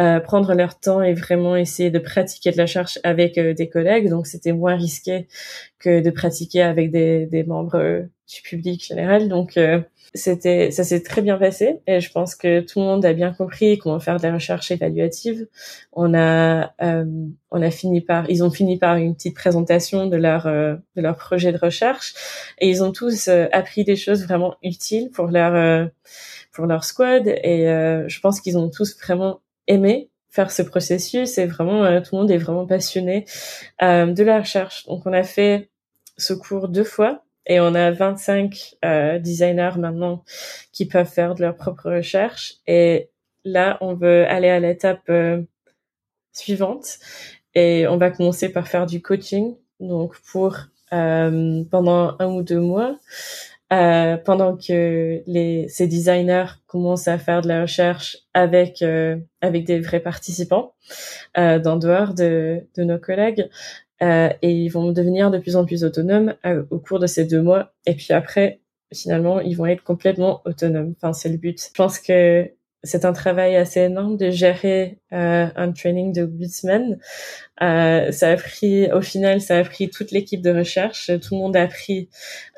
[0.00, 3.68] euh, prendre leur temps et vraiment essayer de pratiquer de la recherche avec euh, des
[3.68, 4.08] collègues.
[4.08, 5.28] Donc c'était moins risqué
[5.78, 9.28] que de pratiquer avec des, des membres euh, du public général.
[9.28, 9.58] Donc
[10.14, 13.34] c'était ça s'est très bien passé et je pense que tout le monde a bien
[13.34, 15.46] compris comment faire de la recherche évaluative.
[15.92, 16.72] On a
[17.50, 21.16] on a fini par ils ont fini par une petite présentation de leur de leur
[21.16, 22.14] projet de recherche
[22.58, 25.90] et ils ont tous appris des choses vraiment utiles pour leur
[26.52, 27.66] pour leur squad et
[28.06, 32.22] je pense qu'ils ont tous vraiment aimé faire ce processus et vraiment euh, tout le
[32.22, 33.26] monde est vraiment passionné
[33.82, 34.86] euh, de la recherche.
[34.86, 35.68] Donc on a fait
[36.16, 40.24] ce cours deux fois et on a 25 euh, designers maintenant
[40.72, 43.10] qui peuvent faire de leur propre recherche et
[43.44, 45.42] là on veut aller à l'étape euh,
[46.32, 46.98] suivante
[47.54, 50.56] et on va commencer par faire du coaching donc pour
[50.90, 52.98] pendant un ou deux mois
[53.72, 59.64] euh, pendant que les, ces designers commencent à faire de la recherche avec euh, avec
[59.64, 60.74] des vrais participants
[61.38, 63.48] euh, dans dehors de, de nos collègues
[64.02, 67.24] euh, et ils vont devenir de plus en plus autonomes euh, au cours de ces
[67.24, 67.72] deux mois.
[67.86, 68.60] Et puis après
[68.92, 70.94] finalement ils vont être complètement autonomes.
[70.96, 71.58] Enfin c'est le but.
[71.62, 72.50] Je pense que
[72.84, 76.98] c'est un travail assez énorme de gérer euh, un training de huit semaines.
[77.62, 81.06] Euh, ça a pris, au final, ça a pris toute l'équipe de recherche.
[81.20, 82.08] Tout le monde a pris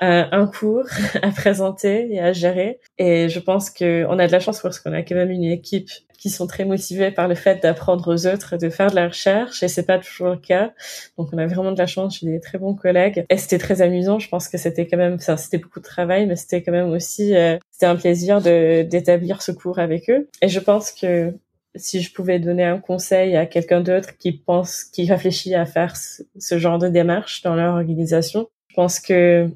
[0.03, 0.87] euh, un cours
[1.22, 2.81] à présenter et à gérer.
[2.99, 5.45] Et je pense que on a de la chance parce qu'on a quand même une
[5.45, 5.90] équipe
[6.24, 9.62] qui sont très motivés par le fait d'apprendre aux autres, de faire de la recherche,
[9.62, 10.72] et c'est pas toujours le cas.
[11.18, 13.82] Donc on a vraiment de la chance, j'ai des très bons collègues, et c'était très
[13.82, 14.18] amusant.
[14.18, 16.88] Je pense que c'était quand même, ça, c'était beaucoup de travail, mais c'était quand même
[16.88, 20.28] aussi, euh, c'était un plaisir de d'établir ce cours avec eux.
[20.40, 21.34] Et je pense que
[21.76, 25.95] si je pouvais donner un conseil à quelqu'un d'autre qui pense, qui réfléchit à faire
[25.97, 29.51] ce, genre de démarche dans leur organisation, je pense que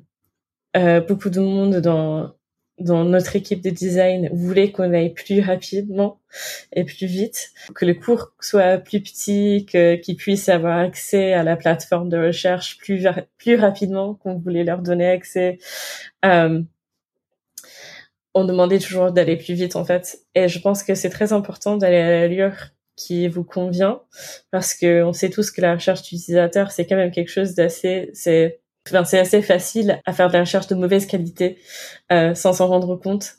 [0.77, 2.35] euh, beaucoup de monde dans
[2.81, 6.21] dans notre équipe de design voulait qu'on aille plus rapidement
[6.73, 11.57] et plus vite, que le cours soit plus petit, qu'ils puissent avoir accès à la
[11.57, 13.07] plateforme de recherche plus
[13.37, 15.59] plus rapidement, qu'on voulait leur donner accès.
[16.25, 16.63] Euh,
[18.35, 21.77] on demandait toujours d'aller plus vite en fait, et je pense que c'est très important
[21.77, 22.55] d'aller à l'allure
[22.97, 24.03] qui vous convient
[24.51, 28.11] parce que on sait tous que la recherche d'utilisateur c'est quand même quelque chose d'assez
[28.13, 28.61] c'est
[29.05, 31.59] c'est assez facile à faire de la recherche de mauvaise qualité
[32.13, 33.35] euh, sans s'en rendre compte.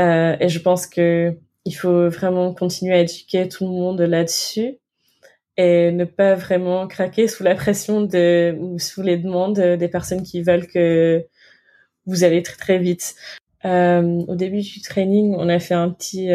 [0.00, 4.78] Euh, et je pense que il faut vraiment continuer à éduquer tout le monde là-dessus
[5.56, 10.22] et ne pas vraiment craquer sous la pression de ou sous les demandes des personnes
[10.22, 11.26] qui veulent que
[12.06, 13.16] vous allez très très vite.
[13.64, 16.30] Euh, au début du training, on a fait un petit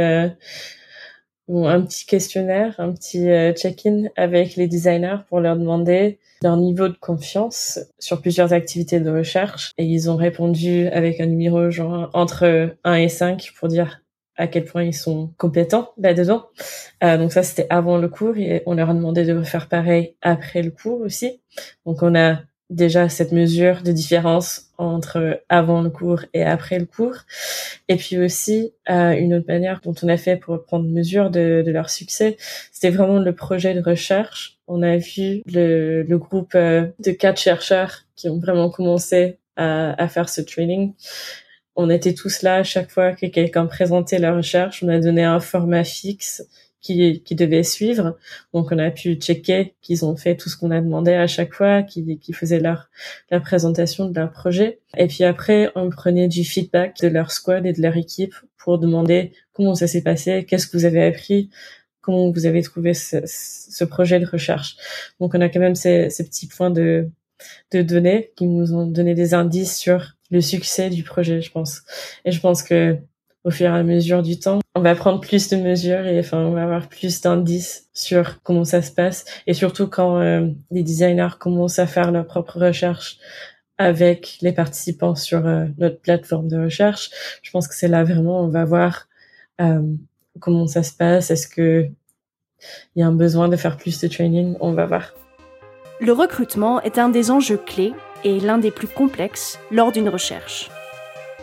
[1.50, 6.88] un petit questionnaire, un petit euh, check-in avec les designers pour leur demander leur niveau
[6.88, 9.72] de confiance sur plusieurs activités de recherche.
[9.78, 14.02] Et ils ont répondu avec un numéro genre entre 1 et 5 pour dire
[14.36, 16.48] à quel point ils sont compétents là-dedans.
[17.04, 20.16] Euh, donc ça, c'était avant le cours et on leur a demandé de faire pareil
[20.22, 21.42] après le cours aussi.
[21.86, 22.40] Donc on a
[22.74, 27.18] déjà cette mesure de différence entre avant le cours et après le cours.
[27.88, 31.64] Et puis aussi, euh, une autre manière dont on a fait pour prendre mesure de,
[31.68, 32.38] leur succès,
[32.72, 34.58] c'était vraiment le projet de recherche.
[34.68, 40.02] On a vu le, le groupe euh, de quatre chercheurs qui ont vraiment commencé à,
[40.02, 40.94] à faire ce training.
[41.76, 44.84] On était tous là à chaque fois que quelqu'un présentait la recherche.
[44.84, 46.44] On a donné un format fixe
[46.84, 48.18] qui, qui devaient suivre.
[48.54, 51.54] Donc on a pu checker qu'ils ont fait tout ce qu'on a demandé à chaque
[51.54, 52.90] fois, qu'ils qui faisaient leur,
[53.32, 54.80] leur présentation de leur projet.
[54.98, 58.78] Et puis après, on prenait du feedback de leur squad et de leur équipe pour
[58.78, 61.50] demander comment ça s'est passé, qu'est-ce que vous avez appris,
[62.02, 64.76] comment vous avez trouvé ce, ce, projet de recherche.
[65.20, 67.10] Donc on a quand même ces, ces petits points de,
[67.72, 71.84] de données qui nous ont donné des indices sur le succès du projet, je pense.
[72.26, 72.98] Et je pense que
[73.44, 76.40] au fur et à mesure du temps, on va prendre plus de mesures et enfin
[76.40, 80.84] on va avoir plus d'indices sur comment ça se passe et surtout quand euh, les
[80.84, 83.18] designers commencent à faire leur propre recherche
[83.78, 87.10] avec les participants sur euh, notre plateforme de recherche,
[87.42, 89.08] je pense que c'est là vraiment on va voir
[89.62, 89.82] euh,
[90.40, 91.88] comment ça se passe, est-ce que
[92.96, 95.14] il y a un besoin de faire plus de training, on va voir.
[96.00, 100.70] Le recrutement est un des enjeux clés et l'un des plus complexes lors d'une recherche.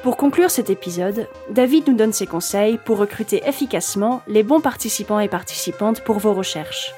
[0.03, 5.21] Pour conclure cet épisode, David nous donne ses conseils pour recruter efficacement les bons participants
[5.21, 6.95] et participantes pour vos recherches.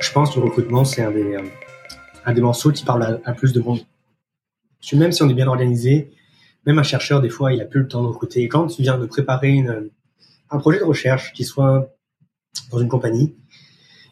[0.00, 1.36] Je pense que le recrutement, c'est un des,
[2.24, 3.78] un des morceaux qui parle à, plus de monde.
[4.92, 6.10] Même si on est bien organisé,
[6.66, 8.42] même un chercheur, des fois, il a plus le temps de recruter.
[8.42, 9.90] Et quand tu viens de préparer une,
[10.50, 11.94] un projet de recherche qui soit
[12.72, 13.36] dans une compagnie,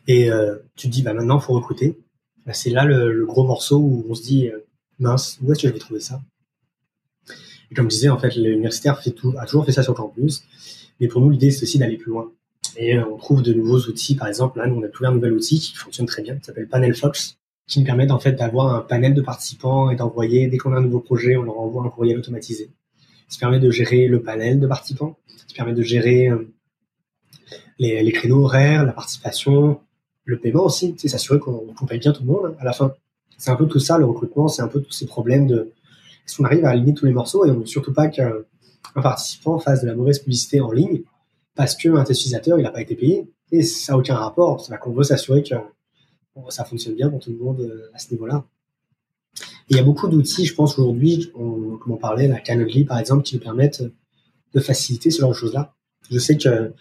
[0.07, 1.99] et euh, tu te dis, bah, maintenant, il faut recruter,
[2.47, 4.65] bah, c'est là le, gros morceau où on se dit, euh,
[5.01, 6.21] mince, où est-ce que je vais trouver ça?
[7.75, 9.01] Comme je disais, en fait, l'universitaire
[9.39, 10.45] a toujours fait ça sur campus.
[11.01, 12.31] Mais pour nous, l'idée, c'est aussi d'aller plus loin.
[12.77, 14.15] Et euh, on trouve de nouveaux outils.
[14.15, 16.45] Par exemple, là, nous, on a trouvé un nouvel outil qui fonctionne très bien, qui
[16.45, 17.37] s'appelle Panel Fox,
[17.67, 21.01] qui nous permet d'avoir un panel de participants et d'envoyer, dès qu'on a un nouveau
[21.01, 22.71] projet, on leur envoie un courriel automatisé.
[23.29, 26.53] Ça permet de gérer le panel de participants, ça permet de gérer euh,
[27.79, 29.81] les, les, créneaux horaires, la participation,
[30.25, 32.95] le paiement aussi, c'est s'assurer qu'on paye bien tout le monde hein, à la fin.
[33.39, 35.73] C'est un peu tout ça, le recrutement, c'est un peu tous ces problèmes de
[36.27, 38.33] est-ce qu'on arrive à aligner tous les morceaux et on ne veut surtout pas qu'un
[38.95, 41.03] participant fasse de la mauvaise publicité en ligne
[41.55, 44.65] parce qu'un test utilisateur il n'a pas été payé et ça n'a aucun rapport.
[44.65, 45.55] C'est qu'on veut s'assurer que
[46.49, 48.45] ça fonctionne bien pour tout le monde euh, à ce niveau-là.
[49.69, 53.23] il y a beaucoup d'outils, je pense aujourd'hui, comme on parlait, la Calendly par exemple,
[53.23, 53.85] qui nous permettent
[54.53, 55.75] de faciliter ce genre de choses-là.
[56.11, 56.73] Je sais que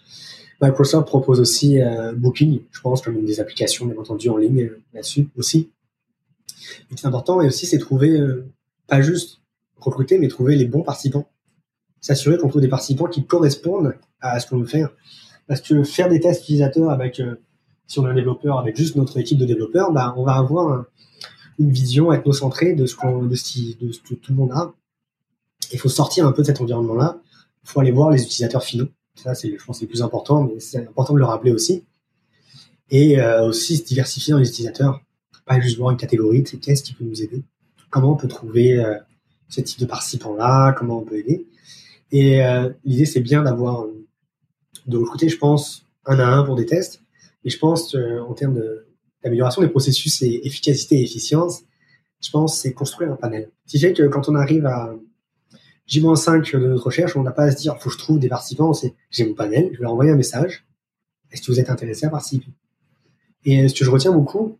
[0.60, 4.62] Microsoft propose aussi euh, Booking, je pense, comme une des applications bien entendu en ligne
[4.62, 5.70] euh, là-dessus aussi.
[6.56, 8.18] Ce qui est important et aussi c'est trouver
[8.86, 9.40] pas juste
[9.76, 11.28] recruter, mais trouver les bons participants.
[12.00, 14.90] S'assurer qu'on trouve des participants qui correspondent à ce qu'on veut faire.
[15.46, 17.36] Parce que faire des tests utilisateurs avec, euh,
[17.86, 20.86] si on est un développeur, avec juste notre équipe de développeurs, bah, on va avoir
[21.58, 23.34] une vision ethnocentrée de ce, de,
[23.92, 24.74] ce que tout le monde a.
[25.72, 27.20] Il faut sortir un peu de cet environnement-là.
[27.62, 28.88] Il faut aller voir les utilisateurs finaux.
[29.14, 31.84] Ça, c'est, je pense, le plus important, mais c'est important de le rappeler aussi.
[32.90, 35.00] Et euh, aussi se diversifier dans les utilisateurs.
[35.46, 37.42] Pas juste voir une catégorie de ces tests qui peut nous aider
[37.94, 38.98] comment on peut trouver euh,
[39.48, 41.46] ce type de participants-là, comment on peut aider.
[42.10, 43.86] Et euh, l'idée, c'est bien d'avoir,
[44.88, 47.02] de recruter, je pense, un à un pour des tests.
[47.44, 48.60] Et je pense, euh, en termes
[49.22, 51.62] d'amélioration des processus et efficacité et efficience,
[52.20, 53.52] je pense, c'est construire un panel.
[53.68, 54.92] Qui fait que quand on arrive à
[55.86, 58.28] J-5 de notre recherche, on n'a pas à se dire, faut que je trouve des
[58.28, 60.66] participants, c'est, j'ai mon panel, je vais envoyer un message.
[61.30, 62.50] Est-ce que vous êtes intéressé à participer?
[63.44, 64.58] Et ce que je retiens beaucoup,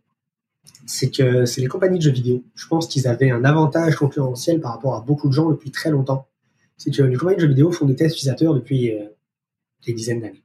[0.85, 2.43] c'est que c'est les compagnies de jeux vidéo.
[2.55, 5.89] Je pense qu'ils avaient un avantage concurrentiel par rapport à beaucoup de gens depuis très
[5.89, 6.27] longtemps.
[6.77, 9.05] C'est que les compagnies de jeux vidéo font des tests utilisateurs depuis euh,
[9.85, 10.43] des dizaines d'années.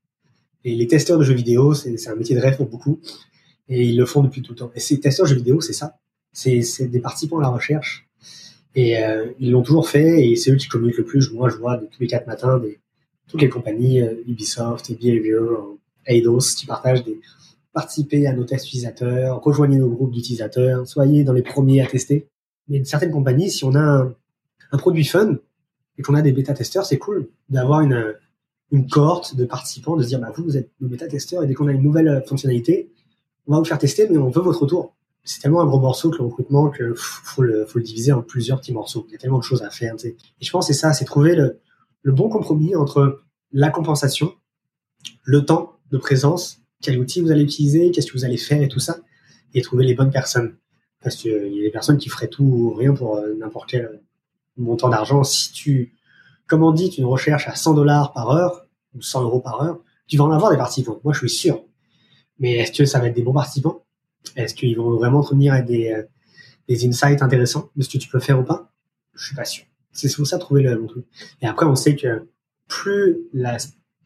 [0.65, 3.01] Et les testeurs de jeux vidéo, c'est un métier de rêve pour beaucoup.
[3.69, 4.71] Et ils le font depuis tout le temps.
[4.75, 5.99] Et ces testeurs de jeux vidéo, c'est ça.
[6.33, 8.09] C'est des participants à la recherche.
[8.75, 10.29] Et euh, ils l'ont toujours fait.
[10.29, 11.33] Et c'est eux qui communiquent le plus.
[11.33, 12.61] Moi, je vois tous les quatre matins
[13.31, 17.21] toutes les compagnies, euh, Ubisoft, Behavior, Eidos, qui partagent des,
[17.73, 22.29] participez à nos tests utilisateurs, rejoignez nos groupes d'utilisateurs, soyez dans les premiers à tester.
[22.69, 24.09] Mais une certaine compagnie, si on a
[24.73, 25.37] un, produit fun
[25.99, 28.15] et qu'on a des bêta-testeurs, c'est cool d'avoir une,
[28.71, 31.55] une cohorte de participants, de se dire, bah, vous, vous êtes nos bêta-testeurs et dès
[31.55, 32.93] qu'on a une nouvelle fonctionnalité,
[33.47, 34.95] on va vous faire tester, mais on veut votre retour.
[35.25, 38.23] C'est tellement un gros morceau que le recrutement que faut le, faut le diviser en
[38.23, 39.05] plusieurs petits morceaux.
[39.09, 39.95] Il y a tellement de choses à faire.
[40.05, 44.33] Et je pense que c'est ça, c'est trouver le bon compromis entre la compensation,
[45.25, 48.69] le temps de présence quel outil vous allez utiliser, qu'est-ce que vous allez faire et
[48.69, 48.99] tout ça,
[49.55, 50.57] et trouver les bonnes personnes.
[51.03, 53.85] Parce qu'il y a des personnes qui feraient tout ou rien pour euh, n'importe quel
[53.85, 54.03] euh,
[54.57, 55.25] montant d'argent.
[55.25, 55.95] Si tu
[56.47, 60.25] commandites une recherche à 100 dollars par heure, ou 100 euros par heure, tu vas
[60.25, 61.01] en avoir des participants.
[61.05, 61.65] Moi, je suis sûr.
[62.39, 63.85] Mais est-ce que ça va être des bons participants?
[64.37, 66.03] Est-ce qu'ils vont vraiment te venir avec des, euh,
[66.69, 68.73] des insights intéressants de ce que tu peux faire ou pas?
[69.15, 69.65] Je suis pas sûr.
[69.93, 71.07] C'est pour ça trouver le bon truc.
[71.41, 72.29] Et après, on sait que
[72.69, 73.57] plus la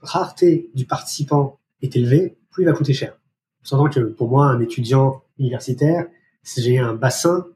[0.01, 3.19] rareté du participant est élevée, plus il va coûter cher.
[3.63, 6.07] S'entend que pour moi, un étudiant universitaire,
[6.43, 7.47] si j'ai un bassin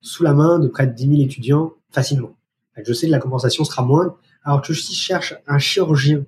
[0.00, 2.36] sous la main de près de 10 000 étudiants, facilement.
[2.82, 6.24] Je sais que la compensation sera moindre, alors que si je cherche un chirurgien,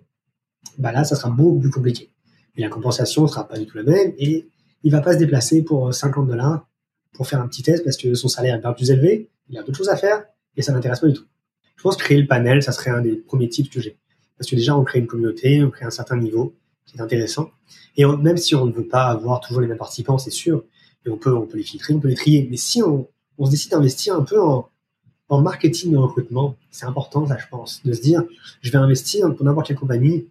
[0.79, 2.11] bah là, ça sera beaucoup plus compliqué.
[2.57, 4.49] Et la compensation sera pas du tout la même, et
[4.83, 6.67] il va pas se déplacer pour 50 dollars
[7.13, 9.63] pour faire un petit test parce que son salaire est bien plus élevé, il a
[9.63, 10.25] d'autres choses à faire,
[10.57, 11.25] et ça m'intéresse pas du tout.
[11.77, 13.99] Je pense que créer le panel, ça serait un des premiers tips que j'ai.
[14.37, 16.55] Parce que déjà, on crée une communauté, on crée un certain niveau
[16.87, 17.51] qui est intéressant.
[17.97, 20.65] Et même si on ne veut pas avoir toujours les mêmes participants, c'est sûr,
[21.05, 22.47] et on peut, on les filtrer, on peut les trier.
[22.51, 23.09] Mais si on,
[23.45, 24.69] se décide d'investir un peu en,
[25.31, 28.25] marketing de recrutement, c'est important, ça, je pense, de se dire,
[28.61, 30.27] je vais investir pour n'importe quelle compagnie,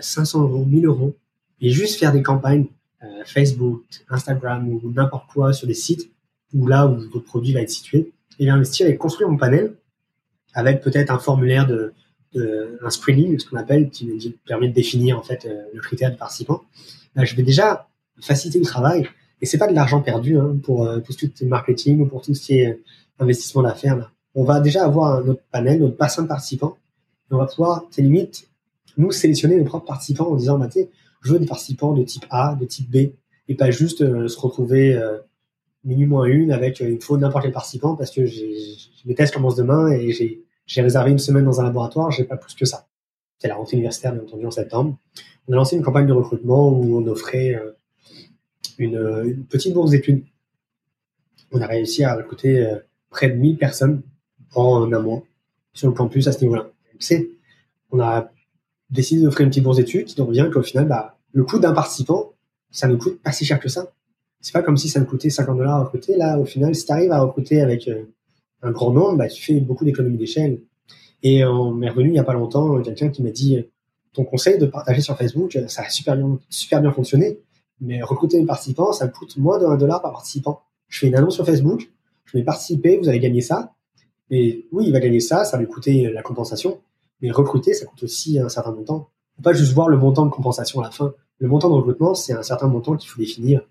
[0.00, 1.16] 500 euh, euros, 1000 euros,
[1.60, 2.66] et juste faire des campagnes
[3.02, 6.10] euh, Facebook, Instagram ou n'importe quoi sur des sites
[6.52, 9.76] où là où votre produit va être situé, et investir et construire mon panel
[10.54, 11.92] avec peut-être un formulaire de,
[12.34, 16.10] de un screening, ce qu'on appelle, qui permet de définir en fait euh, le critère
[16.10, 16.62] du participant.
[17.14, 17.88] Là, je vais déjà
[18.20, 19.06] faciliter le travail
[19.40, 22.00] et c'est pas de l'argent perdu hein, pour, euh, pour tout ce qui est marketing
[22.00, 22.80] ou pour tout ce qui est
[23.18, 24.12] investissement d'affaires.
[24.34, 26.76] On va déjà avoir notre panel, notre bassin de participants.
[27.30, 28.48] Et on va pouvoir, c'est limite,
[28.96, 30.68] nous sélectionner nos propres participants en disant, bah,
[31.22, 33.12] je veux des participants de type A, de type B,
[33.48, 35.18] et pas juste euh, se retrouver euh,
[35.84, 38.56] moins une avec euh, il faut n'importe quel participant parce que j'ai,
[39.04, 42.36] mes tests commencent demain et j'ai, j'ai réservé une semaine dans un laboratoire, j'ai pas
[42.36, 42.86] plus que ça.
[43.38, 44.96] C'est la rentrée universitaire, bien entendu, en septembre.
[45.48, 47.72] On a lancé une campagne de recrutement où on offrait euh,
[48.78, 50.24] une, petite bourse d'études.
[51.52, 52.66] On a réussi à recruter
[53.10, 54.02] près de 1000 personnes
[54.54, 55.22] en un mois
[55.72, 56.70] sur le campus à ce niveau-là.
[57.90, 58.30] On a
[58.90, 61.72] décidé d'offrir une petite bourse d'études qui nous revient qu'au final, bah, le coût d'un
[61.72, 62.32] participant,
[62.70, 63.92] ça ne coûte pas si cher que ça.
[64.40, 66.16] C'est pas comme si ça me coûtait 50 dollars à recruter.
[66.16, 68.04] Là, au final, si tu arrives à recruter avec euh,
[68.64, 70.60] un grand nombre, bah, tu fais beaucoup d'économies d'échelle.
[71.22, 73.64] Et on m'est revenu il y a pas longtemps quelqu'un qui m'a dit
[74.12, 77.40] ton conseil de partager sur Facebook, ça a super bien, fonctionné,
[77.80, 80.62] mais recruter un participant, ça me coûte moins de 1 dollar par participant.
[80.88, 81.90] Je fais une annonce sur Facebook,
[82.24, 83.74] je vais participer, vous allez gagner ça.
[84.30, 86.80] Et oui, il va gagner ça, ça va lui coûter la compensation,
[87.20, 89.10] mais recruter, ça coûte aussi un certain montant.
[89.36, 91.12] Faut pas juste voir le montant de compensation à la fin.
[91.38, 93.66] Le montant de recrutement, c'est un certain montant qu'il faut définir.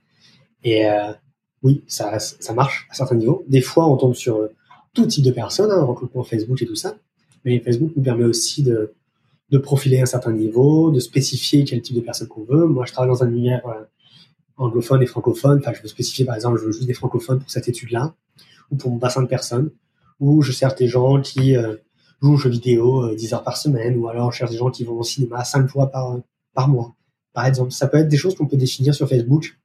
[0.64, 1.14] Et euh,
[1.62, 2.18] oui, ça,
[2.54, 3.46] marche à certains niveaux.
[3.48, 4.54] Des fois, on tombe sur euh,
[4.94, 6.98] tout type de personnes, hein, recrutement Facebook et tout ça.
[7.46, 8.94] Mais Facebook nous permet aussi de,
[9.50, 12.66] de profiler un certain niveau, de spécifier quel type de personne qu'on veut.
[12.66, 13.84] Moi, je travaille dans un univers euh,
[14.58, 15.60] anglophone et francophone.
[15.60, 18.16] Enfin, je veux spécifier, par exemple, je veux juste des francophones pour cette étude-là,
[18.72, 19.72] ou pour mon bassin de personnes,
[20.20, 21.76] ou je cherche des gens qui euh,
[22.22, 24.84] jouent aux jeux vidéo 10 heures par semaine, ou alors je cherche des gens qui
[24.84, 26.18] vont au cinéma 5 fois par,
[26.54, 26.96] par mois.
[27.34, 29.58] Par exemple, ça peut être des choses qu'on peut définir sur Facebook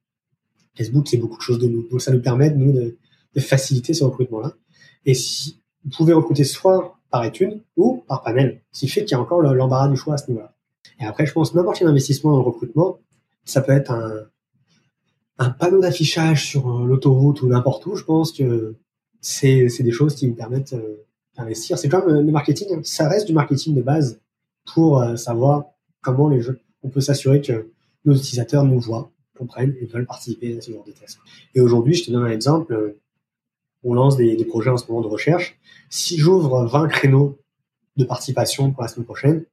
[0.78, 1.88] Facebook, c'est beaucoup de choses de nous.
[1.88, 2.96] Donc, ça nous permet, nous, de,
[3.34, 4.54] de faciliter ce recrutement-là.
[5.04, 9.12] Et si vous pouvez recruter soit par étude ou par panel, ce qui fait qu'il
[9.12, 10.54] y a encore l'embarras du choix à ce niveau-là.
[11.00, 12.98] Et après, je pense n'importe quel investissement dans le recrutement,
[13.44, 13.92] ça peut être
[15.38, 17.94] un, panneau d'affichage sur euh, l'autoroute ou n'importe où.
[17.94, 18.74] Je pense que
[19.20, 21.78] c'est des choses qui nous permettent euh, d'investir.
[21.78, 22.82] C'est comme le marketing.
[22.82, 24.20] Ça reste du marketing de base
[24.74, 25.66] pour euh, savoir
[26.00, 27.70] comment les jeux, on peut s'assurer que
[28.04, 31.18] nos utilisateurs nous voient comprennent et veulent participer à ce genre de tests.
[31.54, 32.96] Et aujourd'hui, je te donne un exemple.
[33.88, 35.58] On lance des, projets en ce moment de recherche.
[35.88, 37.38] Si j'ouvre 20 créneaux
[37.96, 39.44] de participation pour la semaine prochaine,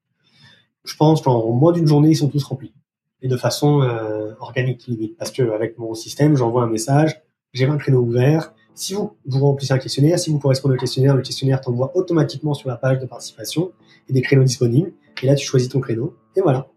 [0.83, 2.73] je pense qu'en moins d'une journée, ils sont tous remplis.
[3.21, 5.17] Et de façon euh, organique, limite.
[5.17, 7.21] Parce que avec mon système, j'envoie un message,
[7.53, 8.53] j'ai 20 créneaux ouverts.
[8.73, 12.53] Si vous, vous remplissez un questionnaire, si vous correspondez au questionnaire, le questionnaire t'envoie automatiquement
[12.53, 13.71] sur la page de participation
[14.09, 14.91] et des créneaux disponibles.
[15.23, 16.13] Et là, tu choisis ton créneau.
[16.35, 16.67] Et voilà.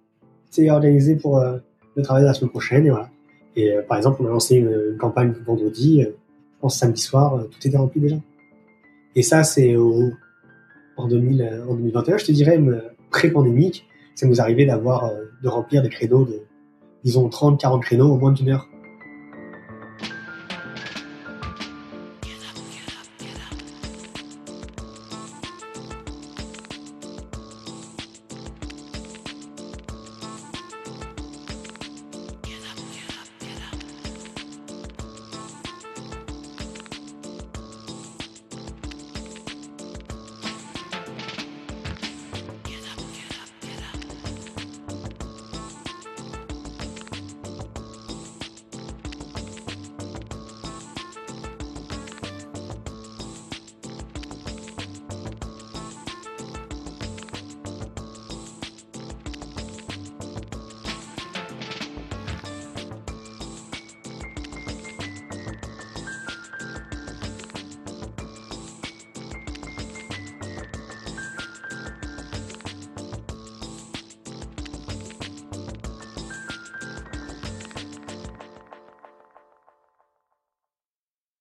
[0.49, 1.59] C'est organisé pour, euh,
[1.97, 2.87] de travailler la semaine prochaine
[3.57, 6.07] et euh, par exemple, on a lancé une, campagne vendredi,
[6.59, 8.17] je pense samedi soir, euh, tout était rempli déjà.
[9.15, 10.11] Et ça, c'est au,
[10.97, 12.61] en, 2000, en 2021, je te dirais,
[13.11, 13.87] pré-pandémique,
[14.17, 15.11] ça nous arrivait d'avoir,
[15.43, 16.43] de remplir des créneaux de,
[17.05, 18.69] disons, 30, 40 créneaux en moins d'une heure.